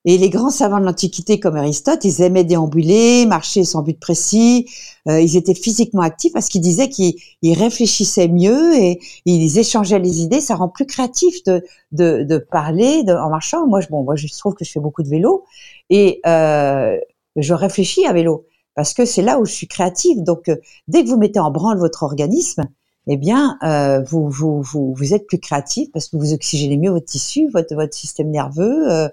Et 0.06 0.16
les 0.16 0.30
grands 0.30 0.50
savants 0.50 0.80
de 0.80 0.86
l'Antiquité 0.86 1.38
comme 1.38 1.56
Aristote, 1.56 2.04
ils 2.04 2.22
aimaient 2.22 2.44
déambuler, 2.44 3.26
marcher 3.26 3.64
sans 3.64 3.82
but 3.82 4.00
précis. 4.00 4.66
Euh, 5.08 5.20
ils 5.20 5.36
étaient 5.36 5.54
physiquement 5.54 6.00
actifs 6.00 6.32
parce 6.32 6.48
qu'ils 6.48 6.62
disaient 6.62 6.88
qu'ils 6.88 7.14
réfléchissaient 7.42 8.28
mieux 8.28 8.74
et 8.76 8.98
ils 9.26 9.58
échangeaient 9.58 9.98
les 9.98 10.22
idées. 10.22 10.40
Ça 10.40 10.54
rend 10.54 10.68
plus 10.68 10.86
créatif 10.86 11.44
de, 11.44 11.62
de, 11.92 12.22
de 12.22 12.38
parler 12.38 13.02
de, 13.02 13.12
en 13.12 13.28
marchant. 13.28 13.66
Moi, 13.66 13.82
je, 13.82 13.88
bon, 13.88 14.02
moi, 14.02 14.16
je 14.16 14.26
trouve 14.38 14.54
que 14.54 14.64
je 14.64 14.72
fais 14.72 14.80
beaucoup 14.80 15.02
de 15.02 15.08
vélo 15.08 15.44
et 15.90 16.20
euh, 16.26 16.96
je 17.36 17.52
réfléchis 17.52 18.06
à 18.06 18.14
vélo 18.14 18.46
parce 18.74 18.94
que 18.94 19.04
c'est 19.04 19.22
là 19.22 19.38
où 19.38 19.44
je 19.44 19.52
suis 19.52 19.68
créative. 19.68 20.22
Donc, 20.22 20.48
euh, 20.48 20.56
dès 20.88 21.04
que 21.04 21.10
vous 21.10 21.18
mettez 21.18 21.40
en 21.40 21.50
branle 21.50 21.78
votre 21.78 22.04
organisme, 22.04 22.64
eh 23.12 23.16
bien, 23.16 23.58
euh, 23.64 24.00
vous, 24.02 24.28
vous, 24.28 24.62
vous, 24.62 24.94
vous, 24.94 25.14
êtes 25.14 25.26
plus 25.26 25.40
créatif 25.40 25.88
parce 25.92 26.06
que 26.06 26.16
vous 26.16 26.32
oxygénez 26.32 26.76
mieux 26.76 26.90
votre 26.90 27.06
tissu, 27.06 27.48
votre, 27.52 27.74
votre 27.74 27.92
système 27.92 28.30
nerveux, 28.30 28.88
euh, 28.88 29.08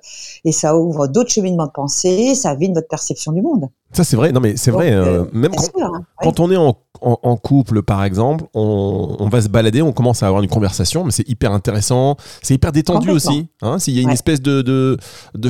et 0.45 0.51
ça 0.51 0.77
ouvre 0.77 1.07
d'autres 1.07 1.31
cheminements 1.31 1.65
de 1.65 1.71
pensée, 1.71 2.35
ça 2.35 2.53
vide 2.53 2.75
votre 2.75 2.87
perception 2.87 3.31
du 3.31 3.41
monde. 3.41 3.69
Ça, 3.93 4.03
c'est 4.03 4.15
vrai. 4.15 4.31
Non, 4.31 4.39
mais 4.39 4.55
c'est 4.55 4.69
vrai. 4.69 4.91
Euh, 4.91 5.25
même 5.33 5.51
quand, 5.55 5.81
hein, 5.81 6.03
quand 6.21 6.39
on 6.39 6.51
est 6.51 6.57
en, 6.57 6.77
en, 7.01 7.37
couple, 7.37 7.81
par 7.81 8.03
exemple, 8.03 8.45
on, 8.53 9.15
on, 9.17 9.29
va 9.29 9.41
se 9.41 9.49
balader, 9.49 9.81
on 9.81 9.93
commence 9.93 10.21
à 10.21 10.27
avoir 10.27 10.43
une 10.43 10.49
conversation, 10.49 11.03
mais 11.03 11.11
c'est 11.11 11.27
hyper 11.27 11.51
intéressant, 11.51 12.17
c'est 12.43 12.53
hyper 12.53 12.71
détendu 12.71 13.09
aussi. 13.09 13.47
Hein, 13.63 13.79
S'il 13.79 13.95
y 13.95 13.99
a 13.99 14.03
une 14.03 14.11
espèce 14.11 14.43
de, 14.43 14.61
de, 14.61 14.97
de 15.33 15.49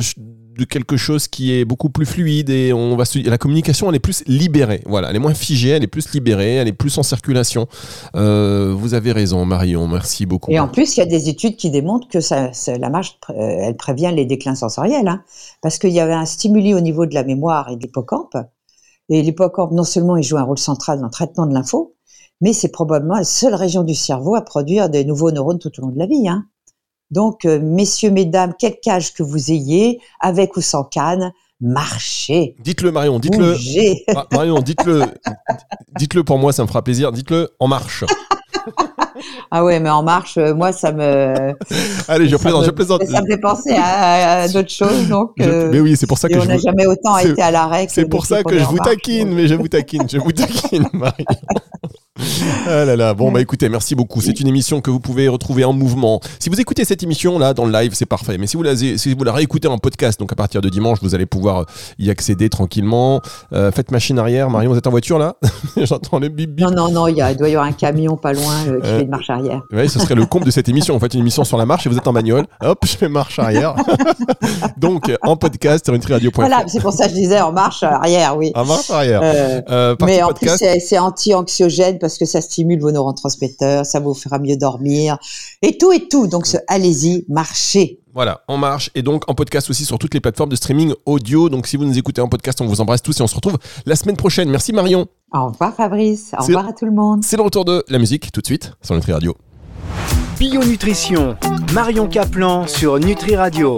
quelque 0.64 0.96
chose 0.96 1.28
qui 1.28 1.52
est 1.52 1.64
beaucoup 1.64 1.90
plus 1.90 2.06
fluide 2.06 2.50
et 2.50 2.72
on 2.72 2.96
va 2.96 3.04
la 3.24 3.38
communication 3.38 3.88
elle 3.88 3.96
est 3.96 4.00
plus 4.00 4.24
libérée. 4.26 4.82
Voilà, 4.86 5.10
elle 5.10 5.16
est 5.16 5.20
moins 5.20 5.34
figée, 5.34 5.70
elle 5.70 5.84
est 5.84 5.88
plus 5.88 6.12
libérée, 6.12 6.56
elle 6.56 6.68
est 6.68 6.72
plus 6.72 6.96
en 6.98 7.02
circulation. 7.02 7.66
Euh, 8.16 8.74
vous 8.76 8.94
avez 8.94 9.12
raison, 9.12 9.44
Marion, 9.44 9.86
merci 9.86 10.26
beaucoup. 10.26 10.50
Et 10.50 10.58
en 10.58 10.68
plus, 10.68 10.96
il 10.96 11.00
y 11.00 11.02
a 11.02 11.06
des 11.06 11.28
études 11.28 11.56
qui 11.56 11.70
démontrent 11.70 12.08
que 12.08 12.20
ça, 12.20 12.50
la 12.66 12.90
marche, 12.90 13.18
euh, 13.30 13.34
elle 13.34 13.76
prévient 13.76 14.12
les 14.14 14.24
déclins 14.24 14.54
sensoriels, 14.54 15.08
hein, 15.08 15.22
parce 15.62 15.78
qu'il 15.78 15.90
y 15.90 16.00
avait 16.00 16.14
un 16.14 16.26
stimuli 16.26 16.74
au 16.74 16.80
niveau 16.80 17.06
de 17.06 17.14
la 17.14 17.24
mémoire 17.24 17.68
et 17.70 17.76
de 17.76 17.82
l'hippocampe. 17.82 18.36
Et 19.08 19.22
l'hippocampe, 19.22 19.72
non 19.72 19.84
seulement 19.84 20.16
il 20.16 20.22
joue 20.22 20.36
un 20.36 20.42
rôle 20.42 20.58
central 20.58 20.98
dans 20.98 21.06
le 21.06 21.10
traitement 21.10 21.46
de 21.46 21.54
l'info, 21.54 21.94
mais 22.40 22.52
c'est 22.52 22.70
probablement 22.70 23.16
la 23.16 23.24
seule 23.24 23.54
région 23.54 23.82
du 23.82 23.94
cerveau 23.94 24.34
à 24.34 24.42
produire 24.42 24.88
des 24.90 25.04
nouveaux 25.04 25.30
neurones 25.30 25.58
tout 25.58 25.72
au 25.78 25.82
long 25.82 25.92
de 25.92 25.98
la 25.98 26.06
vie. 26.06 26.28
Hein. 26.28 26.46
Donc, 27.10 27.44
euh, 27.44 27.58
messieurs, 27.60 28.10
mesdames, 28.10 28.52
quel 28.58 28.76
âge 28.88 29.14
que 29.14 29.22
vous 29.22 29.50
ayez, 29.50 30.00
avec 30.20 30.56
ou 30.56 30.60
sans 30.60 30.84
canne, 30.84 31.32
marchez. 31.60 32.54
Dites-le, 32.60 32.92
Marion, 32.92 33.18
dites-le. 33.18 33.56
Ah, 34.14 34.26
Marion, 34.32 34.60
dites-le. 34.60 35.02
dites-le 35.98 36.24
pour 36.24 36.38
moi, 36.38 36.52
ça 36.52 36.62
me 36.62 36.68
fera 36.68 36.82
plaisir. 36.82 37.12
Dites-le 37.12 37.50
en 37.58 37.68
marche. 37.68 38.04
ah 39.50 39.64
ouais, 39.64 39.80
mais 39.80 39.90
en 39.90 40.02
marche, 40.02 40.36
euh, 40.36 40.54
moi, 40.54 40.72
ça 40.72 40.92
me. 40.92 41.54
Allez, 42.08 42.28
je 42.28 42.36
plaisante, 42.36 42.64
je 42.64 42.70
plaisante. 42.70 43.04
Ça 43.04 43.22
me 43.22 43.26
fait 43.26 43.38
penser 43.38 43.74
à, 43.76 44.48
d'autres 44.48 44.70
choses, 44.70 45.08
donc. 45.08 45.32
Euh, 45.40 45.70
mais 45.72 45.80
oui, 45.80 45.96
c'est 45.96 46.06
pour 46.06 46.18
ça 46.18 46.28
que 46.28 46.34
je. 46.34 46.40
On 46.40 46.44
n'a 46.44 46.58
jamais 46.58 46.86
autant 46.86 47.18
été 47.18 47.40
à 47.40 47.50
l'arrêt. 47.50 47.86
C'est 47.88 48.08
pour 48.08 48.26
ça 48.26 48.42
que 48.42 48.58
je 48.58 48.64
vous 48.64 48.78
taquine, 48.78 49.32
mais 49.34 49.48
je 49.48 49.54
vous 49.54 49.68
taquine, 49.68 50.08
je 50.08 50.18
vous 50.18 50.32
taquine, 50.32 50.88
Marion. 50.92 51.24
Ah 52.66 52.84
là 52.84 52.96
là. 52.96 53.14
Bon, 53.14 53.30
bah 53.30 53.40
écoutez, 53.40 53.68
merci 53.68 53.94
beaucoup. 53.94 54.20
C'est 54.20 54.40
une 54.40 54.48
émission 54.48 54.80
que 54.80 54.90
vous 54.90 55.00
pouvez 55.00 55.28
retrouver 55.28 55.64
en 55.64 55.72
mouvement. 55.72 56.20
Si 56.38 56.48
vous 56.48 56.60
écoutez 56.60 56.84
cette 56.84 57.02
émission 57.02 57.38
là 57.38 57.54
dans 57.54 57.64
le 57.64 57.72
live, 57.72 57.92
c'est 57.94 58.06
parfait. 58.06 58.38
Mais 58.38 58.46
si 58.46 58.56
vous 58.56 58.62
la, 58.62 58.76
si 58.76 59.14
vous 59.14 59.24
la 59.24 59.32
réécoutez 59.32 59.68
en 59.68 59.78
podcast, 59.78 60.18
donc 60.18 60.32
à 60.32 60.36
partir 60.36 60.60
de 60.60 60.68
dimanche, 60.68 60.98
vous 61.02 61.14
allez 61.14 61.26
pouvoir 61.26 61.66
y 61.98 62.10
accéder 62.10 62.48
tranquillement. 62.48 63.20
Euh, 63.52 63.70
faites 63.70 63.90
machine 63.90 64.18
arrière. 64.18 64.50
Marion, 64.50 64.70
vous 64.70 64.78
êtes 64.78 64.86
en 64.86 64.90
voiture 64.90 65.18
là? 65.18 65.36
J'entends 65.76 66.18
le 66.18 66.28
bip 66.28 66.54
bip. 66.54 66.66
Non, 66.66 66.70
non, 66.70 66.90
non, 66.90 67.08
il, 67.08 67.16
y 67.16 67.22
a, 67.22 67.34
doit 67.34 67.48
y 67.48 67.52
avoir 67.52 67.66
un 67.66 67.72
camion 67.72 68.16
pas 68.16 68.32
loin 68.32 68.54
euh, 68.66 68.80
qui 68.80 68.88
fait 68.88 69.02
une 69.02 69.10
marche 69.10 69.30
arrière. 69.30 69.62
Oui, 69.72 69.88
ce 69.88 69.98
serait 69.98 70.14
le 70.14 70.26
comble 70.26 70.46
de 70.46 70.50
cette 70.50 70.68
émission. 70.68 70.94
En 70.94 71.00
fait, 71.00 71.14
une 71.14 71.20
émission 71.20 71.44
sur 71.44 71.56
la 71.56 71.66
marche 71.66 71.86
et 71.86 71.90
vous 71.90 71.96
êtes 71.96 72.08
en 72.08 72.12
bagnole. 72.12 72.46
Hop, 72.62 72.78
je 72.84 72.96
fais 72.96 73.08
marche 73.08 73.38
arrière. 73.38 73.74
donc 74.76 75.12
en 75.22 75.36
podcast 75.36 75.84
sur 75.84 76.14
radio.fr. 76.14 76.40
Voilà, 76.40 76.64
c'est 76.66 76.80
pour 76.80 76.92
ça 76.92 77.04
que 77.04 77.10
je 77.10 77.16
disais 77.16 77.40
en 77.40 77.52
marche 77.52 77.82
arrière, 77.82 78.36
oui. 78.36 78.52
En 78.54 78.64
marche 78.64 78.90
arrière. 78.90 79.20
Euh, 79.22 79.96
mais 80.04 80.22
en 80.22 80.32
plus, 80.32 80.50
c'est 80.80 80.98
anti-anxiogène 80.98 81.98
parce 82.08 82.18
que 82.18 82.24
ça 82.24 82.40
stimule 82.40 82.80
vos 82.80 82.90
neurotransmetteurs, 82.90 83.84
ça 83.84 84.00
vous 84.00 84.14
fera 84.14 84.38
mieux 84.38 84.56
dormir 84.56 85.18
et 85.62 85.76
tout 85.76 85.92
et 85.92 86.08
tout. 86.08 86.26
Donc 86.26 86.46
ce- 86.46 86.56
allez-y, 86.66 87.24
marchez. 87.28 88.00
Voilà, 88.14 88.40
en 88.48 88.56
marche 88.56 88.90
et 88.94 89.02
donc 89.02 89.28
en 89.30 89.34
podcast 89.34 89.68
aussi 89.70 89.84
sur 89.84 89.98
toutes 89.98 90.14
les 90.14 90.20
plateformes 90.20 90.48
de 90.50 90.56
streaming 90.56 90.94
audio. 91.06 91.48
Donc 91.50 91.66
si 91.66 91.76
vous 91.76 91.84
nous 91.84 91.98
écoutez 91.98 92.20
en 92.22 92.28
podcast, 92.28 92.60
on 92.62 92.66
vous 92.66 92.80
embrasse 92.80 93.02
tous 93.02 93.20
et 93.20 93.22
on 93.22 93.26
se 93.26 93.34
retrouve 93.34 93.58
la 93.86 93.94
semaine 93.94 94.16
prochaine. 94.16 94.48
Merci 94.48 94.72
Marion. 94.72 95.06
Au 95.34 95.48
revoir 95.48 95.74
Fabrice, 95.74 96.32
au 96.38 96.42
revoir 96.42 96.68
à 96.68 96.72
tout 96.72 96.86
le 96.86 96.92
monde. 96.92 97.20
C'est 97.24 97.36
le 97.36 97.42
retour 97.42 97.64
de 97.66 97.84
la 97.88 97.98
musique 97.98 98.32
tout 98.32 98.40
de 98.40 98.46
suite 98.46 98.72
sur 98.82 98.94
Nutri 98.94 99.12
Radio. 99.12 99.36
Bio 100.38 100.64
Nutrition, 100.64 101.36
Marion 101.74 102.06
Caplan 102.08 102.66
sur 102.66 102.98
Nutri 103.00 103.34
Radio. 103.36 103.66